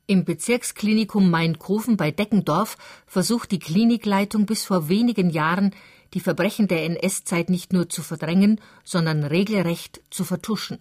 [0.10, 2.78] Im Bezirksklinikum Mainkofen bei Deckendorf
[3.08, 5.72] versucht die Klinikleitung bis vor wenigen Jahren,
[6.14, 10.80] die Verbrechen der NS-Zeit nicht nur zu verdrängen, sondern regelrecht zu vertuschen.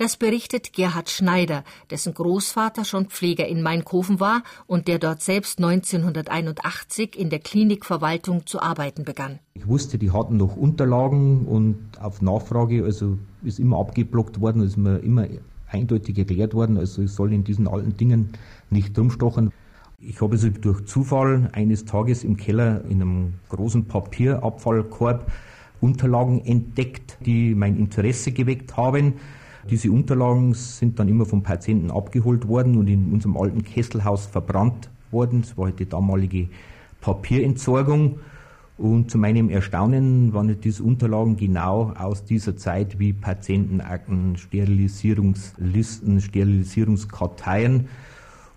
[0.00, 5.58] Das berichtet Gerhard Schneider, dessen Großvater schon Pfleger in Mainkofen war und der dort selbst
[5.58, 9.40] 1981 in der Klinikverwaltung zu arbeiten begann.
[9.52, 14.78] Ich wusste, die hatten noch Unterlagen und auf Nachfrage, also ist immer abgeblockt worden, ist
[14.78, 15.26] mir immer
[15.66, 18.30] eindeutig erklärt worden, also ich soll in diesen alten Dingen
[18.70, 19.52] nicht rumstochen.
[19.98, 25.30] Ich habe also durch Zufall eines Tages im Keller in einem großen Papierabfallkorb
[25.82, 29.14] Unterlagen entdeckt, die mein Interesse geweckt haben.
[29.68, 34.90] Diese Unterlagen sind dann immer vom Patienten abgeholt worden und in unserem alten Kesselhaus verbrannt
[35.10, 35.42] worden.
[35.42, 36.48] Das war halt die damalige
[37.00, 38.20] Papierentsorgung.
[38.78, 47.88] Und zu meinem Erstaunen waren diese Unterlagen genau aus dieser Zeit wie Patientenakten, Sterilisierungslisten, Sterilisierungskarteien.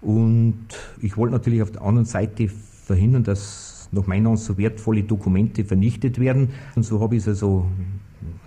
[0.02, 0.68] Und
[1.02, 5.66] ich wollte natürlich auf der anderen Seite verhindern, dass nach meiner Ansicht so wertvolle Dokumente
[5.66, 6.52] vernichtet werden.
[6.76, 7.66] Und so habe ich es also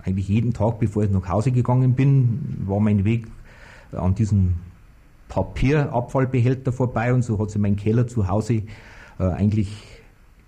[0.03, 3.27] eigentlich jeden Tag, bevor ich nach Hause gegangen bin, war mein Weg
[3.91, 4.55] an diesem
[5.29, 8.63] Papierabfallbehälter vorbei und so hat sich mein Keller zu Hause
[9.19, 9.69] äh, eigentlich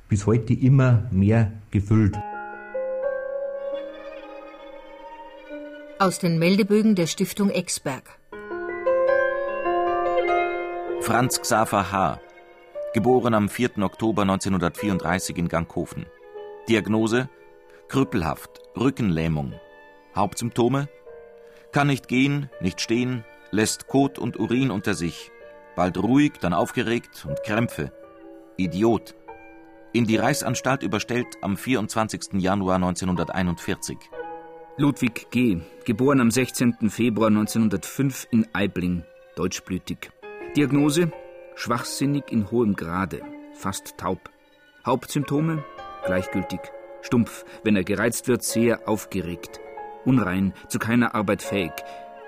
[0.08, 2.18] bis heute immer mehr gefüllt.
[6.00, 8.20] Aus den Meldebögen der Stiftung Exberg.
[11.02, 12.20] Franz Xaver H.,
[12.94, 13.80] geboren am 4.
[13.80, 16.06] Oktober 1934 in Ganghofen.
[16.68, 17.30] Diagnose
[17.89, 19.54] krüppelhaft, Rückenlähmung.
[20.15, 20.88] Hauptsymptome
[21.72, 25.32] kann nicht gehen, nicht stehen, lässt Kot und Urin unter sich,
[25.76, 27.92] bald ruhig, dann aufgeregt und Krämpfe.
[28.58, 29.15] Idiot.
[29.94, 32.34] In die Reichsanstalt überstellt am 24.
[32.42, 33.98] Januar 1941.
[34.78, 36.89] Ludwig G., geboren am 16.
[36.89, 39.04] Februar 1905 in Aibling,
[39.36, 40.12] deutschblütig.
[40.56, 41.12] Diagnose:
[41.56, 43.22] schwachsinnig in hohem Grade,
[43.54, 44.30] fast taub.
[44.86, 45.63] Hauptsymptome:
[46.06, 46.60] gleichgültig,
[47.02, 49.60] stumpf, wenn er gereizt wird, sehr aufgeregt,
[50.06, 51.74] unrein, zu keiner Arbeit fähig.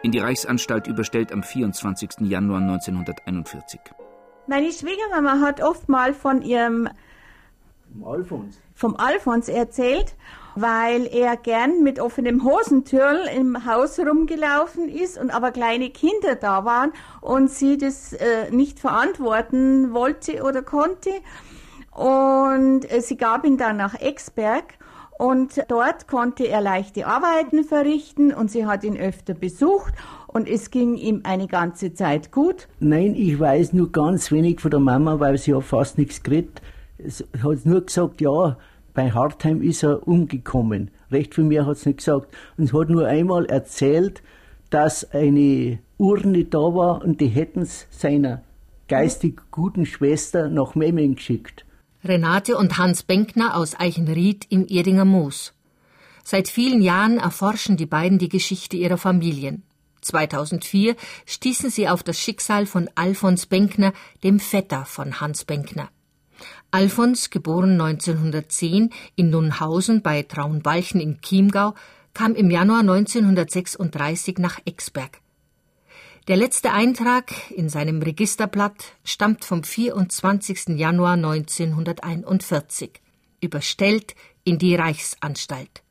[0.03, 2.21] In die Reichsanstalt überstellt am 24.
[2.21, 3.79] Januar 1941.
[4.47, 6.89] Meine Schwiegermama hat oft mal von ihrem
[7.91, 8.59] vom Alfons.
[8.73, 10.15] vom Alfons erzählt,
[10.55, 16.65] weil er gern mit offenem Hosentürl im Haus rumgelaufen ist und aber kleine Kinder da
[16.65, 21.11] waren und sie das äh, nicht verantworten wollte oder konnte.
[21.91, 24.77] Und äh, sie gab ihn dann nach Exberg
[25.17, 29.93] und dort konnte er leichte Arbeiten verrichten und sie hat ihn öfter besucht
[30.27, 32.67] und es ging ihm eine ganze Zeit gut.
[32.79, 36.61] Nein, ich weiß nur ganz wenig von der Mama, weil sie hat fast nichts geredet.
[36.97, 38.57] Es hat nur gesagt, ja,
[38.93, 40.91] bei Hartheim ist er umgekommen.
[41.11, 42.33] Recht viel mehr hat es nicht gesagt.
[42.57, 44.23] Und es hat nur einmal erzählt,
[44.69, 48.41] dass eine Urne da war und die hätten es seiner
[48.87, 51.65] geistig guten Schwester nach Memming geschickt.
[52.03, 55.53] Renate und Hans Benkner aus Eichenried im Erdinger Moos.
[56.23, 59.63] Seit vielen Jahren erforschen die beiden die Geschichte ihrer Familien.
[60.01, 60.95] 2004
[61.27, 65.89] stießen sie auf das Schicksal von Alfons Benkner, dem Vetter von Hans Benkner.
[66.71, 71.75] Alfons, geboren 1910 in Nunhausen bei Traunbalchen in Chiemgau,
[72.15, 75.21] kam im Januar 1936 nach Exberg.
[76.27, 80.77] Der letzte Eintrag in seinem Registerblatt stammt vom 24.
[80.77, 83.01] Januar 1941,
[83.41, 85.81] überstellt in die Reichsanstalt,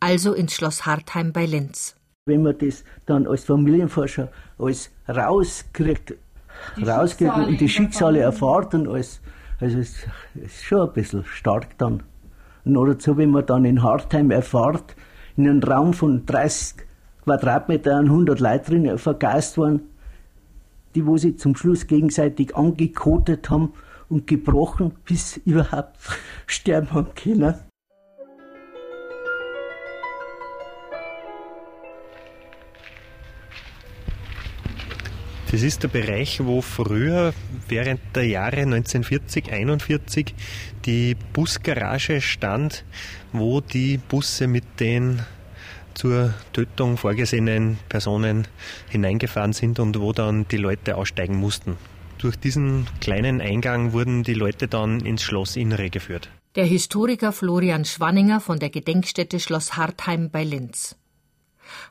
[0.00, 1.96] also ins Schloss Hartheim bei Linz.
[2.24, 6.14] Wenn man das dann als Familienforscher als rauskriegt,
[6.78, 9.20] die rauskriegt und die Schicksale erfahrt und alles,
[9.60, 12.02] also es ist schon ein bisschen stark dann.
[12.64, 14.96] Und oder so, wenn man dann in Hartheim erfahrt,
[15.36, 16.86] in einem Raum von 30
[17.24, 19.80] Quadratmetern 100 Leute drin vergeist waren,
[20.94, 23.72] die wo sie zum Schluss gegenseitig angekotet haben
[24.08, 25.96] und gebrochen, bis überhaupt
[26.46, 27.54] sterben haben können.
[35.50, 37.32] Das ist der Bereich, wo früher
[37.68, 40.34] während der Jahre 1940, 41
[40.84, 42.84] die Busgarage stand,
[43.32, 45.20] wo die Busse mit den
[45.94, 48.46] zur Tötung vorgesehenen Personen
[48.88, 51.76] hineingefahren sind und wo dann die Leute aussteigen mussten.
[52.18, 56.30] Durch diesen kleinen Eingang wurden die Leute dann ins Schlossinnere geführt.
[56.54, 60.96] Der Historiker Florian Schwanninger von der Gedenkstätte Schloss Hartheim bei Linz.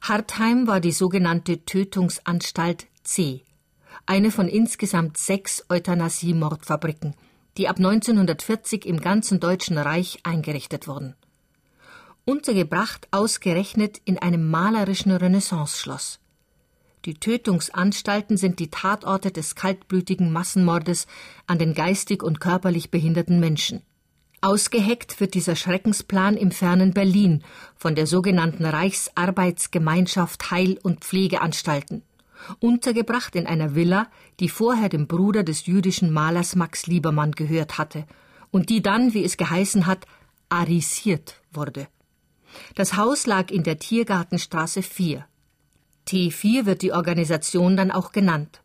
[0.02, 3.42] Hartheim war die sogenannte Tötungsanstalt C,
[4.06, 7.16] eine von insgesamt sechs Euthanasie-Mordfabriken,
[7.58, 11.16] die ab 1940 im ganzen Deutschen Reich eingerichtet wurden.
[12.26, 16.20] Untergebracht ausgerechnet in einem malerischen Renaissanceschloss.
[17.06, 21.08] Die Tötungsanstalten sind die Tatorte des kaltblütigen Massenmordes
[21.48, 23.82] an den geistig und körperlich behinderten Menschen.
[24.40, 27.44] Ausgeheckt wird dieser Schreckensplan im fernen Berlin
[27.76, 32.04] von der sogenannten Reichsarbeitsgemeinschaft Heil- und Pflegeanstalten
[32.60, 34.08] untergebracht in einer Villa,
[34.40, 38.06] die vorher dem Bruder des jüdischen Malers Max Liebermann gehört hatte
[38.52, 40.06] und die dann, wie es geheißen hat,
[40.50, 41.88] arisiert wurde.
[42.76, 45.26] Das Haus lag in der Tiergartenstraße 4.
[46.08, 48.62] T4 wird die Organisation dann auch genannt.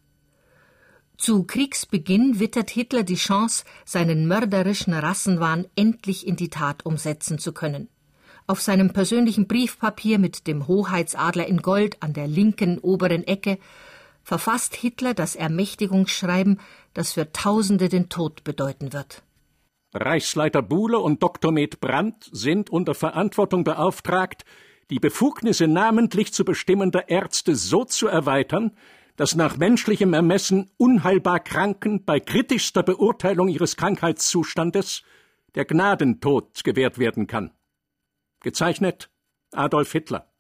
[1.17, 7.53] Zu Kriegsbeginn wittert Hitler die Chance, seinen mörderischen Rassenwahn endlich in die Tat umsetzen zu
[7.53, 7.89] können.
[8.47, 13.59] Auf seinem persönlichen Briefpapier mit dem Hoheitsadler in Gold an der linken oberen Ecke
[14.23, 16.61] verfasst Hitler das Ermächtigungsschreiben,
[16.95, 19.23] das für Tausende den Tod bedeuten wird.
[20.01, 21.53] Reichsleiter Buhle und Dr.
[21.53, 24.45] Med Brandt sind unter Verantwortung beauftragt,
[24.91, 28.73] die Befugnisse namentlich zu bestimmender Ärzte so zu erweitern,
[29.17, 35.03] dass nach menschlichem Ermessen unheilbar Kranken bei kritischster Beurteilung ihres Krankheitszustandes
[35.55, 37.51] der Gnadentod gewährt werden kann.
[38.41, 39.11] Gezeichnet
[39.53, 40.31] Adolf Hitler.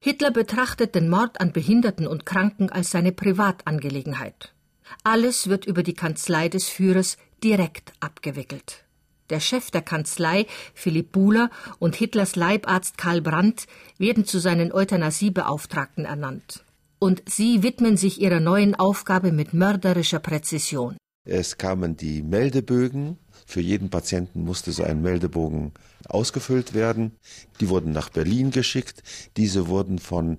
[0.00, 4.54] Hitler betrachtet den Mord an Behinderten und Kranken als seine Privatangelegenheit.
[5.02, 8.84] Alles wird über die Kanzlei des Führers direkt abgewickelt.
[9.30, 13.66] Der Chef der Kanzlei, Philipp Buhler, und Hitlers Leibarzt Karl Brandt
[13.98, 16.64] werden zu seinen Euthanasiebeauftragten ernannt.
[16.98, 20.96] Und sie widmen sich ihrer neuen Aufgabe mit mörderischer Präzision.
[21.24, 23.18] Es kamen die Meldebögen.
[23.46, 25.72] Für jeden Patienten musste so ein Meldebogen
[26.08, 27.12] ausgefüllt werden.
[27.60, 29.02] Die wurden nach Berlin geschickt.
[29.36, 30.38] Diese wurden von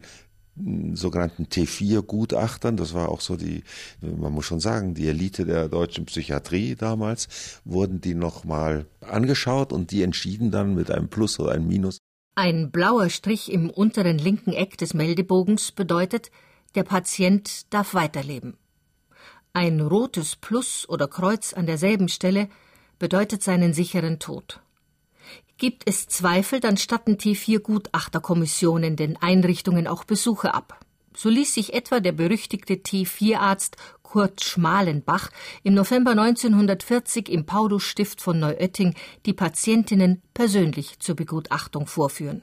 [0.93, 3.63] sogenannten T4-Gutachtern, das war auch so die,
[4.02, 9.91] man muss schon sagen, die Elite der deutschen Psychiatrie damals, wurden die nochmal angeschaut und
[9.91, 12.00] die entschieden dann mit einem Plus oder einem Minus.
[12.36, 16.32] Ein blauer Strich im unteren linken Eck des Meldebogens bedeutet,
[16.76, 18.58] der Patient darf weiterleben.
[19.54, 22.50] Ein rotes Plus oder Kreuz an derselben Stelle
[23.00, 24.62] bedeutet seinen sicheren Tod.
[25.60, 30.80] Gibt es Zweifel, dann statten T4 Gutachterkommissionen den Einrichtungen auch Besuche ab.
[31.13, 35.30] So ließ sich etwa der berüchtigte T4-Arzt Kurt Schmalenbach
[35.63, 38.95] im November 1940 im Paulus-Stift von Neuötting
[39.26, 42.41] die Patientinnen persönlich zur Begutachtung vorführen.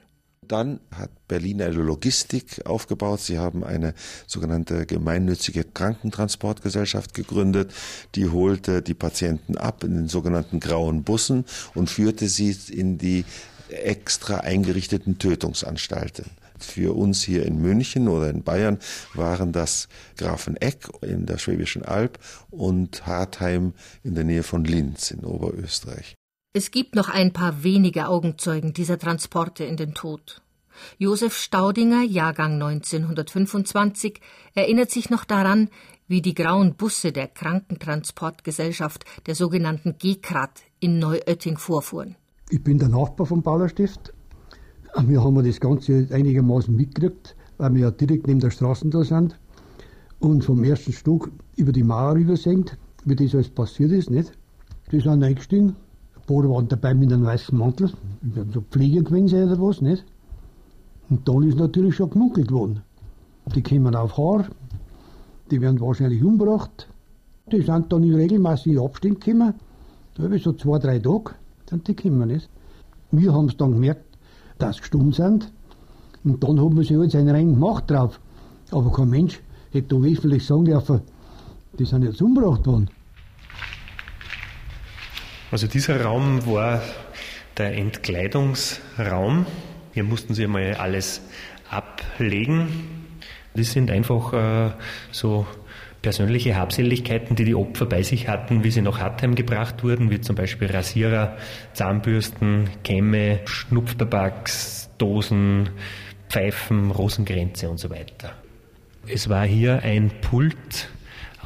[0.48, 3.20] Dann hat Berlin eine Logistik aufgebaut.
[3.20, 3.94] Sie haben eine
[4.26, 7.72] sogenannte gemeinnützige Krankentransportgesellschaft gegründet.
[8.14, 13.24] Die holte die Patienten ab in den sogenannten grauen Bussen und führte sie in die
[13.68, 16.26] extra eingerichteten Tötungsanstalten.
[16.59, 18.78] Für uns hier in München oder in Bayern
[19.14, 22.18] waren das Grafeneck in der Schwäbischen Alb
[22.51, 26.16] und Hartheim in der Nähe von Linz in Oberösterreich.
[26.59, 30.40] Es gibt noch ein paar wenige Augenzeugen dieser Transporte in den Tod.
[30.96, 34.22] Josef Staudinger, Jahrgang 1925,
[34.54, 35.68] erinnert sich noch daran,
[36.09, 42.16] wie die grauen Busse der Krankentransportgesellschaft, der sogenannten G-Krat, in Neuötting vorfuhren.
[42.48, 44.14] Ich bin der Nachbar vom Ballerstift.
[45.04, 49.38] Wir haben das Ganze einigermaßen mitgekriegt, weil wir ja direkt neben der Straße da sind
[50.20, 54.32] und vom ersten Stock über die Mauer rübersenkt, wie das alles passiert ist, nicht?
[54.90, 55.76] Die sind eingestiegen,
[56.27, 57.91] Boden waren dabei mit einem weißen Mantel,
[58.53, 60.05] so Pflege gewesen oder was, nicht?
[61.09, 62.83] Und dann ist natürlich schon gemunkelt worden.
[63.55, 64.47] Die kommen auf Haar,
[65.51, 66.89] Die werden wahrscheinlich umgebracht.
[67.53, 69.55] Die sind dann in regelmäßigen Abständen gekommen.
[70.14, 71.35] Da habe ich so zwei, drei Tage
[71.68, 72.29] sind die gekommen.
[72.29, 72.49] Nicht?
[73.12, 74.05] Wir haben es dann gemerkt,
[74.59, 75.53] dass sie gestummt sind.
[76.24, 78.20] Und dann haben wir sich alles einen rein gemacht drauf.
[78.72, 81.03] Aber kein Mensch hätte da wesentlich sagen dürfen,
[81.79, 82.91] die sind jetzt umgebracht worden.
[85.57, 86.82] Also dieser Raum war
[87.57, 89.46] der Entkleidungsraum.
[89.94, 91.22] Hier mussten sie einmal alles
[91.70, 92.68] ablegen.
[93.54, 94.72] Das sind einfach äh,
[95.12, 95.46] so
[96.02, 100.20] persönliche Habseligkeiten, die die Opfer bei sich hatten, wie sie nach Hartheim gebracht wurden, wie
[100.20, 101.38] zum Beispiel Rasierer,
[101.72, 105.70] Zahnbürsten, Kämme, Schnupftabaksdosen,
[106.28, 108.34] Pfeifen, Rosengrenze und so weiter.
[109.07, 110.90] Es war hier ein Pult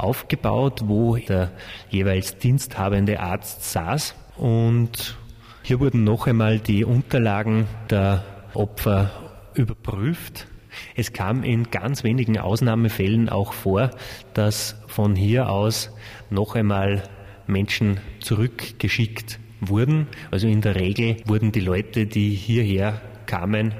[0.03, 1.51] aufgebaut, wo der
[1.89, 5.17] jeweils diensthabende Arzt saß und
[5.63, 8.25] hier wurden noch einmal die Unterlagen der
[8.55, 9.11] Opfer
[9.55, 10.47] überprüft.
[10.95, 13.91] Es kam in ganz wenigen Ausnahmefällen auch vor,
[14.35, 15.91] dass von hier aus
[16.31, 17.03] noch einmal
[17.47, 20.07] Menschen zurückgeschickt wurden.
[20.31, 23.75] Also in der Regel wurden die Leute, die hierher kamen,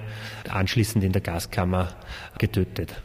[0.49, 1.89] anschließend in der Gaskammer
[2.39, 3.03] getötet.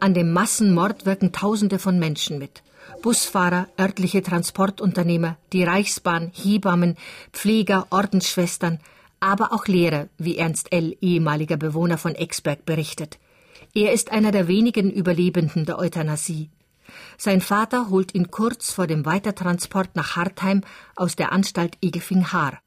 [0.00, 2.62] An dem Massenmord wirken Tausende von Menschen mit.
[3.02, 6.96] Busfahrer, örtliche Transportunternehmer, die Reichsbahn, Hebammen,
[7.32, 8.80] Pfleger, Ordensschwestern,
[9.20, 13.18] aber auch Lehrer, wie Ernst L., ehemaliger Bewohner von Exberg, berichtet.
[13.74, 16.48] Er ist einer der wenigen Überlebenden der Euthanasie.
[17.18, 20.62] Sein Vater holt ihn kurz vor dem Weitertransport nach Hartheim
[20.96, 22.58] aus der Anstalt Egelfing-Haar.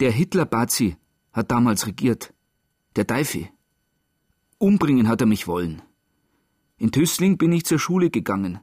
[0.00, 0.96] Der Hitler-Bazi
[1.32, 2.34] hat damals regiert.
[2.96, 3.48] Der Teufel.
[4.58, 5.82] Umbringen hat er mich wollen.
[6.80, 8.58] In Tüßling bin ich zur Schule gegangen.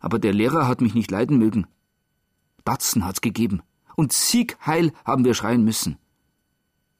[0.00, 1.66] Aber der Lehrer hat mich nicht leiden mögen.
[2.62, 3.62] Datzen hat's gegeben.
[3.96, 5.96] Und Siegheil haben wir schreien müssen.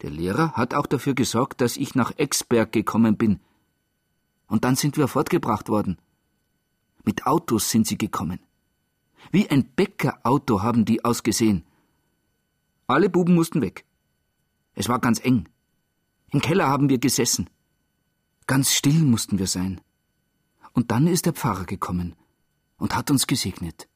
[0.01, 3.41] Der Lehrer hat auch dafür gesorgt, dass ich nach Exberg gekommen bin.
[4.47, 5.99] Und dann sind wir fortgebracht worden.
[7.05, 8.41] Mit Autos sind sie gekommen.
[9.31, 11.67] Wie ein Bäckerauto haben die ausgesehen.
[12.87, 13.85] Alle Buben mussten weg.
[14.75, 15.47] Es war ganz eng.
[16.31, 17.51] Im Keller haben wir gesessen.
[18.47, 19.83] Ganz still mussten wir sein.
[20.79, 22.15] Und dann ist der Pfarrer gekommen
[22.77, 23.89] und hat uns gesegnet.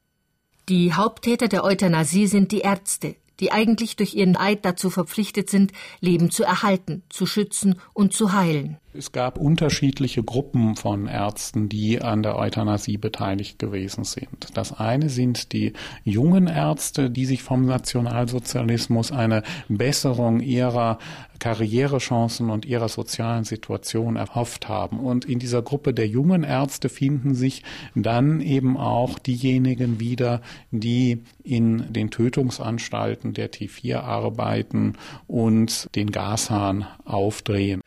[0.67, 5.71] Die Haupttäter der Euthanasie sind die Ärzte, die eigentlich durch ihren Eid dazu verpflichtet sind,
[6.01, 8.79] Leben zu erhalten, zu schützen und zu heilen.
[8.95, 14.27] Es gab unterschiedliche Gruppen von Ärzten, die an der Euthanasie beteiligt gewesen sind.
[14.53, 15.73] Das eine sind die
[16.03, 20.99] jungen Ärzte, die sich vom Nationalsozialismus eine Besserung ihrer
[21.39, 24.99] Karrierechancen und ihrer sozialen Situation erhofft haben.
[24.99, 27.63] Und in dieser Gruppe der jungen Ärzte finden sich
[27.95, 34.93] dann eben auch diejenigen wieder, die in den Tötungsanstalten der T4 arbeiten
[35.25, 37.81] und den Gashahn aufdrehen.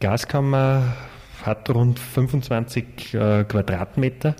[0.00, 0.96] Gaskammer
[1.42, 4.36] hat rund 25 äh, Quadratmeter,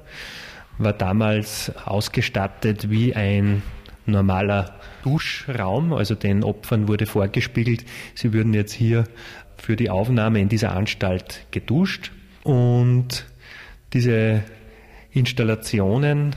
[0.78, 3.62] war damals ausgestattet wie ein
[4.06, 7.84] normaler Duschraum, also den Opfern wurde vorgespiegelt,
[8.14, 9.04] sie würden jetzt hier
[9.56, 12.12] für die Aufnahme in dieser Anstalt geduscht.
[12.44, 13.26] Und
[13.92, 14.44] diese
[15.10, 16.36] Installationen,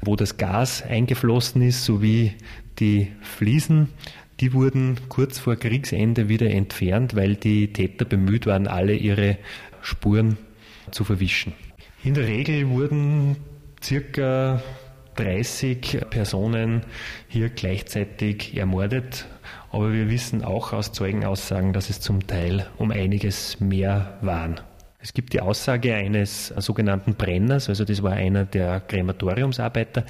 [0.00, 2.34] wo das Gas eingeflossen ist, sowie
[2.78, 3.88] die Fliesen,
[4.40, 9.36] die wurden kurz vor Kriegsende wieder entfernt, weil die Täter bemüht waren, alle ihre
[9.82, 10.38] Spuren
[10.90, 11.52] zu verwischen.
[12.02, 13.36] In der Regel wurden
[13.82, 14.62] circa
[15.16, 16.82] 30 Personen
[17.28, 19.26] hier gleichzeitig ermordet,
[19.70, 24.60] aber wir wissen auch aus Zeugenaussagen, dass es zum Teil um einiges mehr waren.
[25.02, 30.04] Es gibt die Aussage eines sogenannten Brenners, also das war einer der Krematoriumsarbeiter,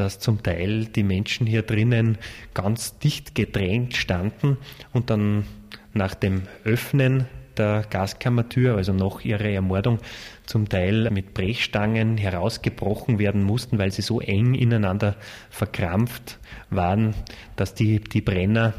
[0.00, 2.16] dass zum Teil die Menschen hier drinnen
[2.54, 4.56] ganz dicht gedrängt standen
[4.92, 5.44] und dann
[5.92, 7.26] nach dem Öffnen
[7.58, 9.98] der Gaskammertür, also nach ihrer Ermordung,
[10.46, 15.16] zum Teil mit Brechstangen herausgebrochen werden mussten, weil sie so eng ineinander
[15.50, 16.38] verkrampft
[16.70, 17.14] waren,
[17.56, 18.72] dass die, die Brenner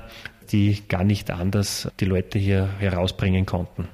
[0.51, 3.87] die gar nicht anders die Leute hier herausbringen konnten.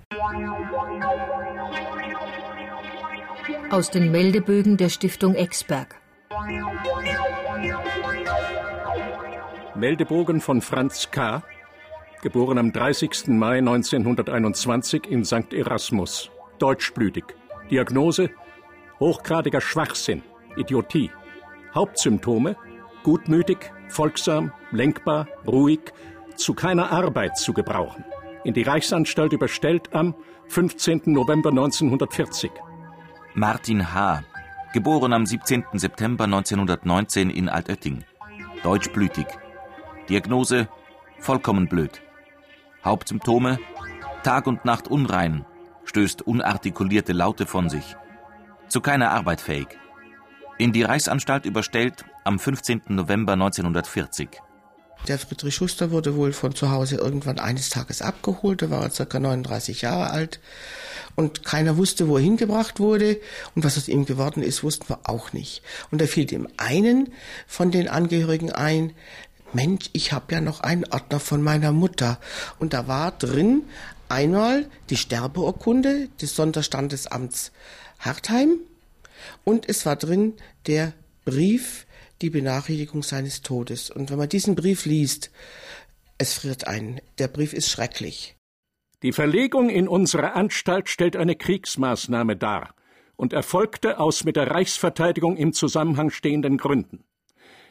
[3.69, 5.96] Aus den Meldebögen der Stiftung Exberg.
[9.75, 11.43] Meldebogen von Franz K.,
[12.21, 13.27] geboren am 30.
[13.27, 15.53] Mai 1921 in St.
[15.53, 17.23] Erasmus, deutschblütig.
[17.69, 18.31] Diagnose:
[18.99, 20.23] hochgradiger Schwachsinn,
[20.57, 21.11] Idiotie.
[21.73, 22.55] Hauptsymptome:
[23.03, 25.93] gutmütig, folgsam, lenkbar, ruhig,
[26.35, 28.03] zu keiner Arbeit zu gebrauchen.
[28.43, 30.15] In die Reichsanstalt überstellt am
[30.47, 31.03] 15.
[31.05, 32.51] November 1940.
[33.33, 34.23] Martin H.,
[34.77, 35.63] geboren am 17.
[35.73, 38.03] September 1919 in Altötting.
[38.61, 39.25] Deutschblütig.
[40.07, 40.67] Diagnose:
[41.17, 41.99] vollkommen blöd.
[42.85, 43.57] Hauptsymptome:
[44.21, 45.45] Tag und Nacht unrein,
[45.85, 47.95] stößt unartikulierte Laute von sich.
[48.67, 49.79] Zu keiner Arbeit fähig.
[50.59, 52.81] In die Reichsanstalt überstellt am 15.
[52.89, 54.29] November 1940.
[55.07, 58.61] Der Friedrich Schuster wurde wohl von zu Hause irgendwann eines Tages abgeholt.
[58.61, 59.19] Er war ca.
[59.19, 60.39] 39 Jahre alt
[61.15, 63.19] und keiner wusste, wo er hingebracht wurde
[63.55, 65.61] und was aus ihm geworden ist, wussten wir auch nicht.
[65.91, 67.13] Und da fiel dem einen
[67.47, 68.93] von den Angehörigen ein,
[69.53, 72.19] Mensch, ich habe ja noch einen Ordner von meiner Mutter
[72.59, 73.63] und da war drin
[74.09, 77.51] einmal die Sterbeurkunde des Sonderstandesamts
[77.99, 78.59] Hartheim
[79.43, 80.33] und es war drin
[80.67, 80.93] der
[81.25, 81.86] Brief
[82.21, 83.89] die Benachrichtigung seines Todes.
[83.89, 85.31] Und wenn man diesen Brief liest,
[86.17, 86.99] es friert ein.
[87.19, 88.35] Der Brief ist schrecklich.
[89.03, 92.73] Die Verlegung in unsere Anstalt stellt eine Kriegsmaßnahme dar
[93.15, 97.03] und erfolgte aus mit der Reichsverteidigung im Zusammenhang stehenden Gründen.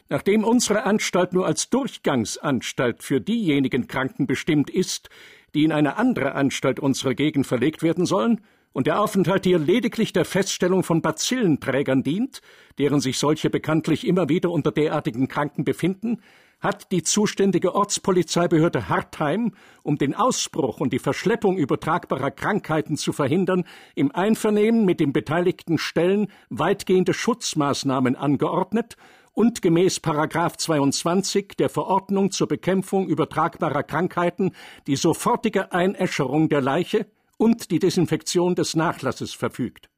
[0.09, 5.09] Nachdem unsere Anstalt nur als Durchgangsanstalt für diejenigen Kranken bestimmt ist,
[5.55, 8.41] die in eine andere Anstalt unserer Gegend verlegt werden sollen,
[8.77, 12.43] und der Aufenthalt hier lediglich der Feststellung von Bazillenträgern dient,
[12.77, 16.21] deren sich solche bekanntlich immer wieder unter derartigen Kranken befinden,
[16.61, 23.65] hat die zuständige Ortspolizeibehörde Hartheim, um den Ausbruch und die Verschleppung übertragbarer Krankheiten zu verhindern,
[23.95, 28.99] im Einvernehmen mit den beteiligten Stellen weitgehende Schutzmaßnahmen angeordnet
[29.33, 34.53] und gemäß Paragraph 22 der Verordnung zur Bekämpfung übertragbarer Krankheiten
[34.87, 37.07] die sofortige Einäscherung der Leiche
[37.37, 39.89] und die Desinfektion des Nachlasses verfügt.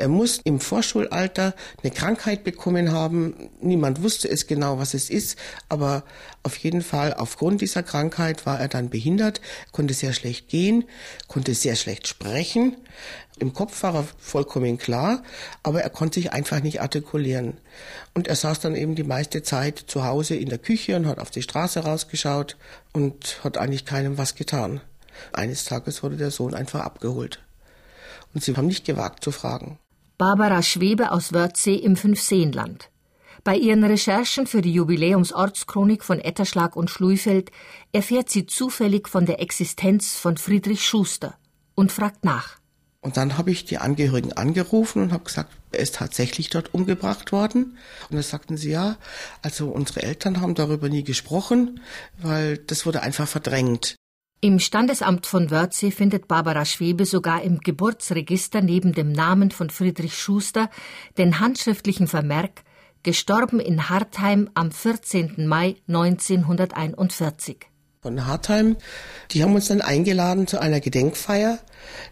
[0.00, 3.50] Er muss im Vorschulalter eine Krankheit bekommen haben.
[3.60, 5.38] Niemand wusste es genau, was es ist,
[5.68, 6.04] aber
[6.42, 9.42] auf jeden Fall aufgrund dieser Krankheit war er dann behindert,
[9.72, 10.84] konnte sehr schlecht gehen,
[11.28, 12.76] konnte sehr schlecht sprechen.
[13.38, 15.22] Im Kopf war er vollkommen klar,
[15.62, 17.58] aber er konnte sich einfach nicht artikulieren.
[18.14, 21.18] Und er saß dann eben die meiste Zeit zu Hause in der Küche und hat
[21.18, 22.56] auf die Straße rausgeschaut
[22.92, 24.80] und hat eigentlich keinem was getan.
[25.32, 27.40] Eines Tages wurde der Sohn einfach abgeholt.
[28.34, 29.78] Und sie haben nicht gewagt zu fragen.
[30.18, 32.90] Barbara Schwebe aus Wörthsee im Fünfseenland.
[33.42, 37.50] Bei ihren Recherchen für die Jubiläumsortschronik von Etterschlag und Schluifeld
[37.92, 41.38] erfährt sie zufällig von der Existenz von Friedrich Schuster
[41.74, 42.58] und fragt nach.
[43.02, 47.32] Und dann habe ich die Angehörigen angerufen und habe gesagt, er ist tatsächlich dort umgebracht
[47.32, 47.78] worden.
[48.10, 48.98] Und da sagten sie ja,
[49.40, 51.80] also unsere Eltern haben darüber nie gesprochen,
[52.20, 53.96] weil das wurde einfach verdrängt.
[54.42, 60.16] Im Standesamt von Wörthsee findet Barbara Schwebe sogar im Geburtsregister neben dem Namen von Friedrich
[60.16, 60.70] Schuster
[61.18, 62.62] den handschriftlichen Vermerk
[63.02, 65.46] gestorben in Hartheim am 14.
[65.46, 67.66] Mai 1941.
[68.00, 68.78] Von Hartheim,
[69.30, 71.58] die haben uns dann eingeladen zu einer Gedenkfeier.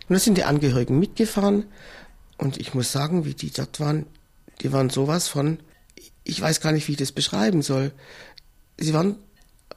[0.06, 1.64] Und da sind die Angehörigen mitgefahren.
[2.36, 4.04] Und ich muss sagen, wie die dort waren,
[4.60, 5.60] die waren sowas von,
[6.24, 7.90] ich weiß gar nicht, wie ich das beschreiben soll.
[8.76, 9.16] Sie waren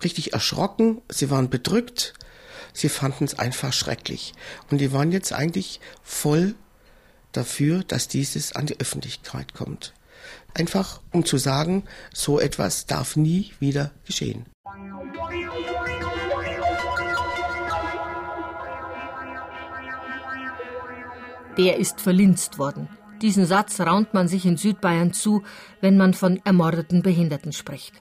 [0.04, 2.14] richtig erschrocken, sie waren bedrückt,
[2.74, 4.34] Sie fanden es einfach schrecklich.
[4.69, 6.55] Und die waren jetzt eigentlich voll
[7.32, 9.93] dafür, dass dieses an die Öffentlichkeit kommt.
[10.53, 14.45] Einfach um zu sagen, so etwas darf nie wieder geschehen.
[21.57, 22.89] Der ist verlinst worden.
[23.22, 25.43] Diesen Satz raunt man sich in Südbayern zu,
[25.80, 28.01] wenn man von ermordeten Behinderten spricht.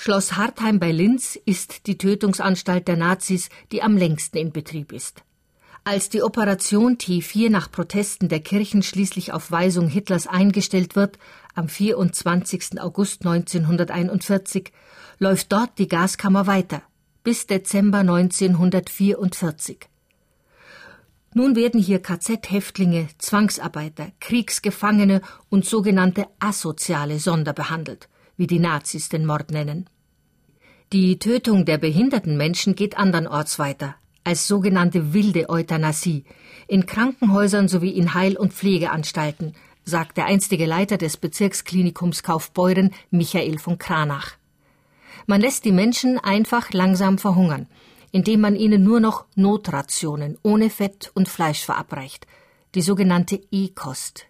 [0.00, 5.24] Schloss Hartheim bei Linz ist die Tötungsanstalt der Nazis, die am längsten in Betrieb ist.
[5.82, 11.18] Als die Operation T4 nach Protesten der Kirchen schließlich auf Weisung Hitlers eingestellt wird,
[11.56, 12.80] am 24.
[12.80, 14.70] August 1941,
[15.18, 16.82] läuft dort die Gaskammer weiter,
[17.24, 19.88] bis Dezember 1944.
[21.34, 28.08] Nun werden hier KZ-Häftlinge, Zwangsarbeiter, Kriegsgefangene und sogenannte asoziale Sonder behandelt
[28.38, 29.90] wie die Nazis den Mord nennen.
[30.92, 36.24] Die Tötung der behinderten Menschen geht andernorts weiter, als sogenannte wilde Euthanasie,
[36.66, 43.58] in Krankenhäusern sowie in Heil- und Pflegeanstalten, sagt der einstige Leiter des Bezirksklinikums Kaufbeuren, Michael
[43.58, 44.36] von Kranach.
[45.26, 47.66] Man lässt die Menschen einfach langsam verhungern,
[48.12, 52.26] indem man ihnen nur noch Notrationen ohne Fett und Fleisch verabreicht,
[52.74, 54.26] die sogenannte E-Kost.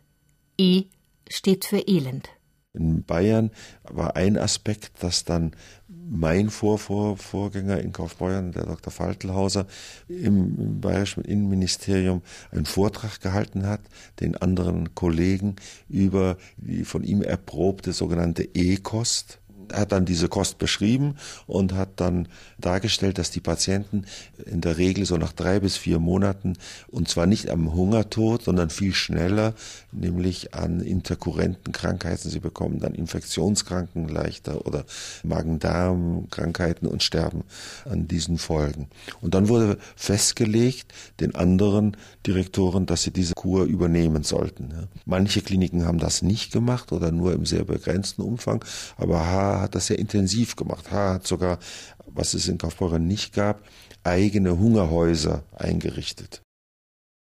[0.57, 0.87] E
[1.29, 2.31] steht für Elend
[2.75, 3.51] in Bayern
[3.85, 5.53] war ein Aspekt, dass dann
[5.89, 8.93] mein Vorvor Vorgänger in Kaufbeuern, der Dr.
[8.93, 9.67] Faltelhauser,
[10.09, 13.81] im, im bayerischen Innenministerium einen Vortrag gehalten hat,
[14.21, 15.57] den anderen Kollegen
[15.89, 19.38] über die von ihm erprobte sogenannte E-Kost.
[19.73, 21.17] Hat dann diese Kost beschrieben
[21.47, 24.05] und hat dann dargestellt, dass die Patienten
[24.47, 26.55] in der Regel so nach drei bis vier Monaten
[26.89, 29.55] und zwar nicht am Hungertod, sondern viel schneller,
[29.93, 32.31] nämlich an interkurrenten Krankheiten.
[32.31, 34.85] Sie bekommen dann Infektionskranken leichter oder
[35.23, 37.45] Magen-Darm-Krankheiten und sterben
[37.85, 38.89] an diesen Folgen.
[39.21, 41.97] Und dann wurde festgelegt, den anderen
[42.27, 44.89] Direktoren, dass sie diese Kur übernehmen sollten.
[45.07, 48.65] Manche Kliniken haben das nicht gemacht oder nur im sehr begrenzten Umfang,
[48.97, 49.27] aber
[49.59, 50.91] H hat das sehr intensiv gemacht.
[50.91, 51.59] H hat sogar,
[52.07, 53.63] was es in Kaufbeuren nicht gab,
[54.05, 56.43] eigene Hungerhäuser eingerichtet.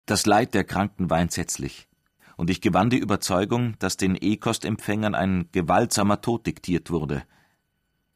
[0.05, 1.87] Das Leid der Kranken war entsetzlich,
[2.37, 7.23] und ich gewann die Überzeugung, dass den E-Kostempfängern ein gewaltsamer Tod diktiert wurde.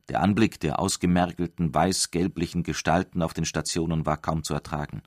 [0.09, 5.03] Der Anblick der ausgemergelten weiß-gelblichen Gestalten auf den Stationen war kaum zu ertragen.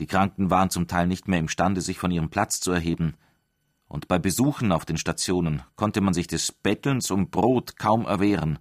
[0.00, 3.14] Die Kranken waren zum Teil nicht mehr imstande, sich von ihrem Platz zu erheben,
[3.88, 8.58] und bei Besuchen auf den Stationen konnte man sich des Bettelns um Brot kaum erwehren.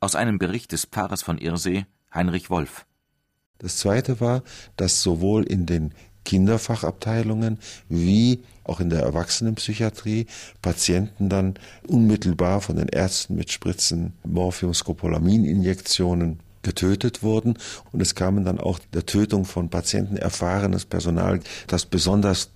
[0.00, 2.86] Aus einem Bericht des Pfarrers von Irsee, Heinrich Wolf.
[3.58, 4.42] Das zweite war,
[4.76, 5.94] dass sowohl in den
[6.24, 7.58] Kinderfachabteilungen
[7.88, 10.26] wie auch in der Erwachsenenpsychiatrie
[10.62, 11.54] Patienten dann
[11.86, 17.56] unmittelbar von den Ärzten mit Spritzen Morphiumscopolamin-Injektionen getötet wurden
[17.92, 22.52] und es kamen dann auch der Tötung von Patienten erfahrenes Personal, das besonders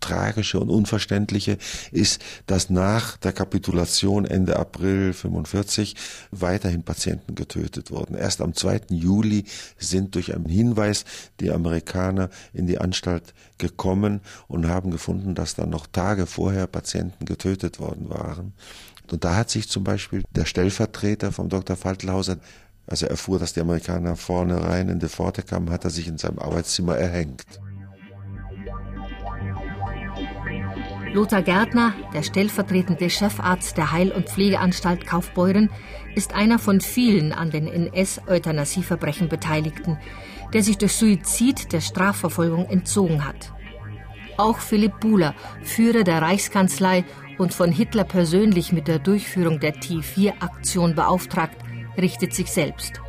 [0.00, 1.58] Tragische und Unverständliche
[1.92, 5.94] ist, dass nach der Kapitulation Ende April 45
[6.30, 8.14] weiterhin Patienten getötet wurden.
[8.14, 8.82] Erst am 2.
[8.90, 9.44] Juli
[9.78, 11.04] sind durch einen Hinweis
[11.40, 17.24] die Amerikaner in die Anstalt gekommen und haben gefunden, dass dann noch Tage vorher Patienten
[17.24, 18.52] getötet worden waren.
[19.10, 21.76] Und da hat sich zum Beispiel der Stellvertreter vom Dr.
[21.76, 22.38] Faltlhauser
[22.90, 26.08] als er erfuhr, dass die Amerikaner vorne rein in die Pforte kamen, hat er sich
[26.08, 27.44] in seinem Arbeitszimmer erhängt.
[31.12, 35.68] Lothar Gärtner, der stellvertretende Chefarzt der Heil- und Pflegeanstalt Kaufbeuren,
[36.14, 39.98] ist einer von vielen an den NS-Euthanasieverbrechen Beteiligten,
[40.52, 43.52] der sich durch Suizid der Strafverfolgung entzogen hat.
[44.36, 45.34] Auch Philipp Buhler,
[45.64, 47.04] Führer der Reichskanzlei
[47.38, 51.56] und von Hitler persönlich mit der Durchführung der T4-Aktion beauftragt,
[51.98, 53.00] richtet sich selbst.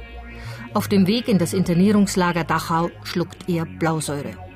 [0.74, 4.51] Auf dem Weg in das Internierungslager Dachau schluckt er Blausäure.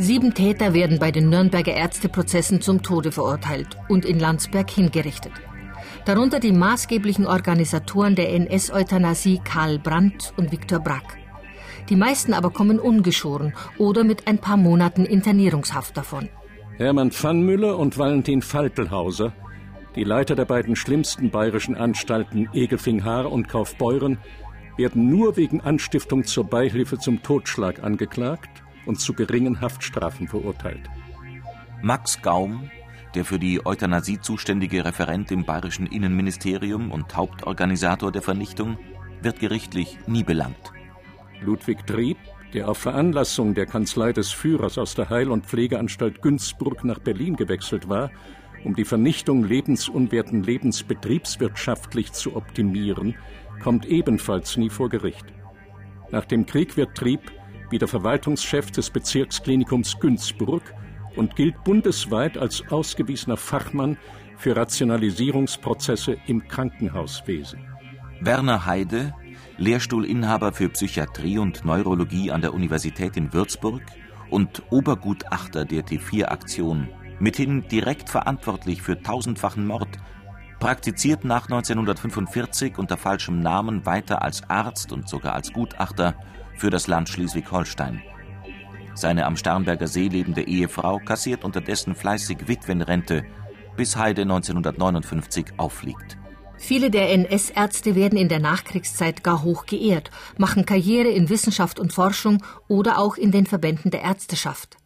[0.00, 5.32] Sieben Täter werden bei den Nürnberger Ärzteprozessen zum Tode verurteilt und in Landsberg hingerichtet.
[6.04, 11.18] Darunter die maßgeblichen Organisatoren der NS-Euthanasie Karl Brandt und Viktor Brack.
[11.88, 16.28] Die meisten aber kommen ungeschoren oder mit ein paar Monaten Internierungshaft davon.
[16.76, 19.32] Hermann Pfannmüller und Valentin Faltelhauser,
[19.96, 24.18] die Leiter der beiden schlimmsten bayerischen Anstalten Egelfing-Haar und Kaufbeuren,
[24.76, 30.90] werden nur wegen Anstiftung zur Beihilfe zum Totschlag angeklagt und zu geringen Haftstrafen verurteilt.
[31.82, 32.70] Max Gaum,
[33.14, 38.78] der für die Euthanasie zuständige Referent im bayerischen Innenministerium und Hauptorganisator der Vernichtung,
[39.22, 40.72] wird gerichtlich nie belangt.
[41.40, 42.16] Ludwig Trieb,
[42.54, 47.36] der auf Veranlassung der Kanzlei des Führers aus der Heil- und Pflegeanstalt Günzburg nach Berlin
[47.36, 48.10] gewechselt war,
[48.64, 53.14] um die Vernichtung lebensunwerten Lebens betriebswirtschaftlich zu optimieren,
[53.62, 55.26] kommt ebenfalls nie vor Gericht.
[56.10, 57.20] Nach dem Krieg wird Trieb
[57.70, 60.62] wie der Verwaltungschef des Bezirksklinikums Günzburg
[61.16, 63.96] und gilt bundesweit als ausgewiesener Fachmann
[64.36, 67.60] für Rationalisierungsprozesse im Krankenhauswesen.
[68.20, 69.14] Werner Heide,
[69.58, 73.82] Lehrstuhlinhaber für Psychiatrie und Neurologie an der Universität in Würzburg
[74.30, 76.88] und Obergutachter der T4-Aktion,
[77.18, 79.88] mithin direkt verantwortlich für tausendfachen Mord,
[80.60, 86.14] praktiziert nach 1945 unter falschem Namen weiter als Arzt und sogar als Gutachter
[86.58, 88.02] für das Land Schleswig-Holstein.
[88.94, 93.24] Seine am Starnberger See lebende Ehefrau kassiert unterdessen fleißig Witwenrente,
[93.76, 96.18] bis Heide 1959 auffliegt.
[96.58, 101.92] Viele der NS-Ärzte werden in der Nachkriegszeit gar hoch geehrt, machen Karriere in Wissenschaft und
[101.92, 104.76] Forschung oder auch in den Verbänden der Ärzteschaft.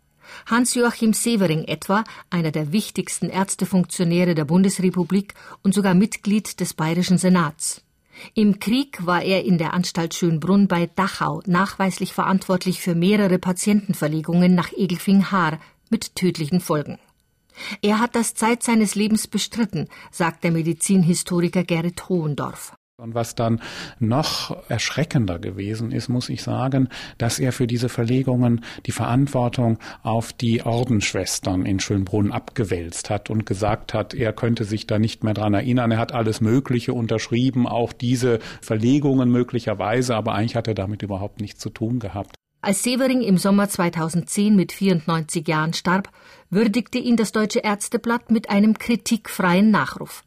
[0.47, 7.83] Hans-Joachim Severing etwa, einer der wichtigsten Ärztefunktionäre der Bundesrepublik und sogar Mitglied des Bayerischen Senats.
[8.35, 14.55] Im Krieg war er in der Anstalt Schönbrunn bei Dachau nachweislich verantwortlich für mehrere Patientenverlegungen
[14.55, 15.59] nach Egelfing-Haar
[15.91, 16.99] mit tödlichen Folgen.
[17.83, 22.75] Er hat das Zeit seines Lebens bestritten, sagt der Medizinhistoriker Gerrit Hohendorf.
[23.03, 23.61] Und was dann
[23.99, 26.89] noch erschreckender gewesen ist, muss ich sagen,
[27.19, 33.45] dass er für diese Verlegungen die Verantwortung auf die Ordensschwestern in Schönbrunn abgewälzt hat und
[33.45, 35.91] gesagt hat, er könnte sich da nicht mehr dran erinnern.
[35.91, 41.41] Er hat alles Mögliche unterschrieben, auch diese Verlegungen möglicherweise, aber eigentlich hat er damit überhaupt
[41.41, 42.37] nichts zu tun gehabt.
[42.61, 46.09] Als Severing im Sommer 2010 mit 94 Jahren starb,
[46.51, 50.23] würdigte ihn das Deutsche Ärzteblatt mit einem kritikfreien Nachruf.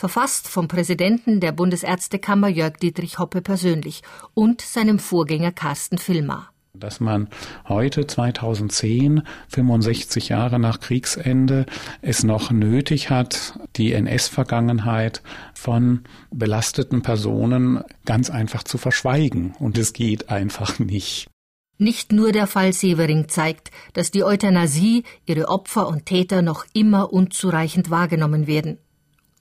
[0.00, 4.00] Verfasst vom Präsidenten der Bundesärztekammer Jörg Dietrich Hoppe persönlich
[4.32, 6.48] und seinem Vorgänger Carsten Filmer.
[6.72, 7.28] Dass man
[7.68, 11.66] heute 2010, 65 Jahre nach Kriegsende,
[12.00, 15.22] es noch nötig hat, die NS-Vergangenheit
[15.52, 19.54] von belasteten Personen ganz einfach zu verschweigen.
[19.58, 21.28] Und es geht einfach nicht.
[21.76, 27.12] Nicht nur der Fall Severing zeigt, dass die Euthanasie, ihre Opfer und Täter noch immer
[27.12, 28.78] unzureichend wahrgenommen werden.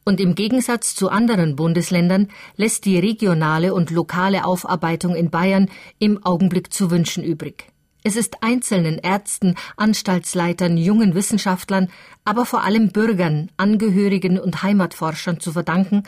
[0.10, 6.26] Und im Gegensatz zu anderen Bundesländern lässt die regionale und lokale Aufarbeitung in Bayern im
[6.26, 7.68] Augenblick zu wünschen übrig.
[8.03, 11.89] Es ist einzelnen Ärzten, Anstaltsleitern, jungen Wissenschaftlern,
[12.26, 16.01] aber vor allem Bürgern, Angehörigen und Heimatforschern zu verdanken,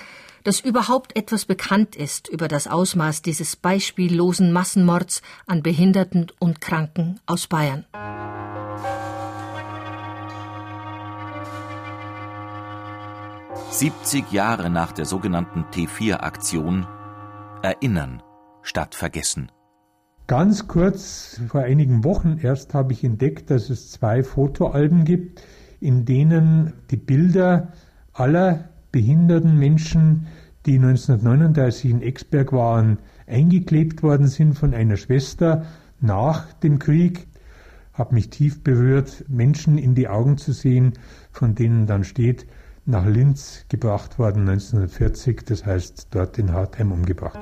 [0.44, 7.20] dass überhaupt etwas bekannt ist über das Ausmaß dieses beispiellosen Massenmords an Behinderten und Kranken
[7.28, 7.86] aus Bayern.
[13.72, 16.86] 70 Jahre nach der sogenannten T4-Aktion
[17.64, 18.22] erinnern
[18.64, 19.50] statt vergessen.
[20.28, 25.42] Ganz kurz, vor einigen Wochen erst habe ich entdeckt, dass es zwei Fotoalben gibt,
[25.80, 27.72] in denen die Bilder
[28.12, 30.28] aller behinderten Menschen,
[30.66, 35.66] die 1939 in Exberg waren, eingeklebt worden sind von einer Schwester
[36.02, 37.26] nach dem Krieg.
[37.94, 40.94] Hat mich tief berührt, Menschen in die Augen zu sehen,
[41.32, 42.46] von denen dann steht,
[42.86, 47.40] nach Linz gebracht worden 1940, das heißt dort in Hartheim umgebracht.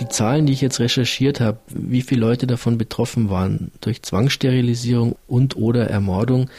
[0.00, 5.16] Die Zahlen, die ich jetzt recherchiert habe, wie viele Leute davon betroffen waren durch Zwangssterilisierung
[5.26, 6.50] und oder Ermordung,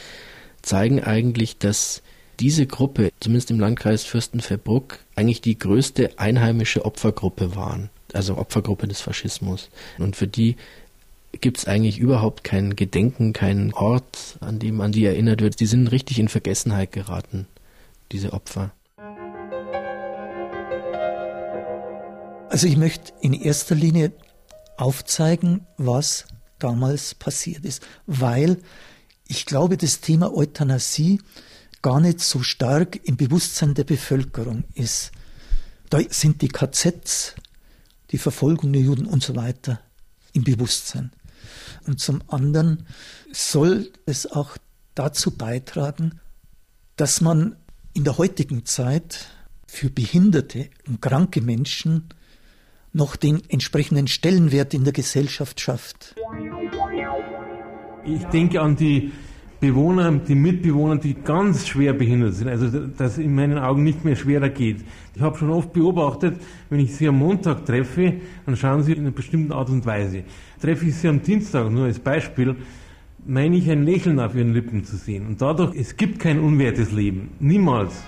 [0.62, 2.02] zeigen eigentlich, dass
[2.40, 9.00] diese Gruppe, zumindest im Landkreis Fürstenfeldbruck, eigentlich die größte einheimische Opfergruppe waren, also Opfergruppe des
[9.00, 9.70] Faschismus.
[9.98, 10.56] Und für die
[11.40, 15.60] gibt es eigentlich überhaupt kein Gedenken, keinen Ort, an dem an die erinnert wird.
[15.60, 17.46] Die sind richtig in Vergessenheit geraten
[18.12, 18.72] diese Opfer?
[22.50, 24.12] Also ich möchte in erster Linie
[24.76, 26.24] aufzeigen, was
[26.58, 28.58] damals passiert ist, weil
[29.26, 31.20] ich glaube, das Thema Euthanasie
[31.82, 35.12] gar nicht so stark im Bewusstsein der Bevölkerung ist.
[35.90, 37.34] Da sind die KZs,
[38.10, 39.80] die Verfolgung der Juden und so weiter
[40.32, 41.12] im Bewusstsein.
[41.86, 42.86] Und zum anderen
[43.32, 44.56] soll es auch
[44.94, 46.20] dazu beitragen,
[46.96, 47.56] dass man
[47.98, 49.28] in der heutigen Zeit
[49.66, 52.04] für behinderte und kranke Menschen
[52.92, 56.14] noch den entsprechenden Stellenwert in der Gesellschaft schafft.
[58.04, 59.10] Ich denke an die
[59.58, 64.14] Bewohner, die Mitbewohner, die ganz schwer behindert sind, also dass in meinen Augen nicht mehr
[64.14, 64.84] schwerer geht.
[65.16, 66.40] Ich habe schon oft beobachtet,
[66.70, 70.22] wenn ich sie am Montag treffe, dann schauen sie in einer bestimmten Art und Weise.
[70.60, 72.54] Treffe ich sie am Dienstag, nur als Beispiel,
[73.28, 75.26] meine ich, ein Lächeln auf ihren Lippen zu sehen.
[75.26, 77.30] Und dadurch, es gibt kein unwertes Leben.
[77.40, 78.02] Niemals.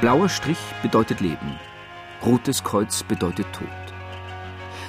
[0.00, 1.60] Blauer Strich bedeutet Leben.
[2.26, 3.68] Rotes Kreuz bedeutet Tod.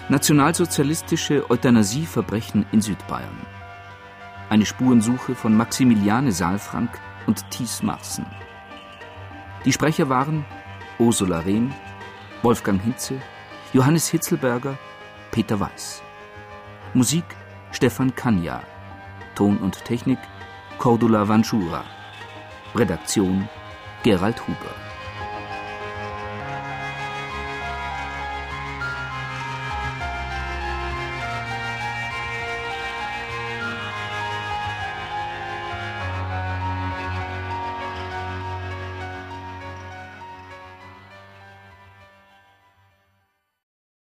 [0.10, 3.38] Nationalsozialistische Euthanasieverbrechen in Südbayern.
[4.50, 6.89] Eine Spurensuche von Maximiliane Saalfrank
[7.28, 8.26] und Thies Marsen.
[9.66, 10.46] Die Sprecher waren
[10.98, 11.72] Ursula Rehn,
[12.41, 13.22] Wolfgang Hinze,
[13.74, 14.78] Johannes Hitzelberger,
[15.32, 16.04] Peter Weiß.
[16.94, 17.24] Musik
[17.72, 18.62] Stefan Kanja.
[19.34, 20.20] Ton und Technik
[20.78, 21.84] Cordula Vanschura.
[22.76, 23.50] Redaktion
[24.04, 24.83] Gerald Huber.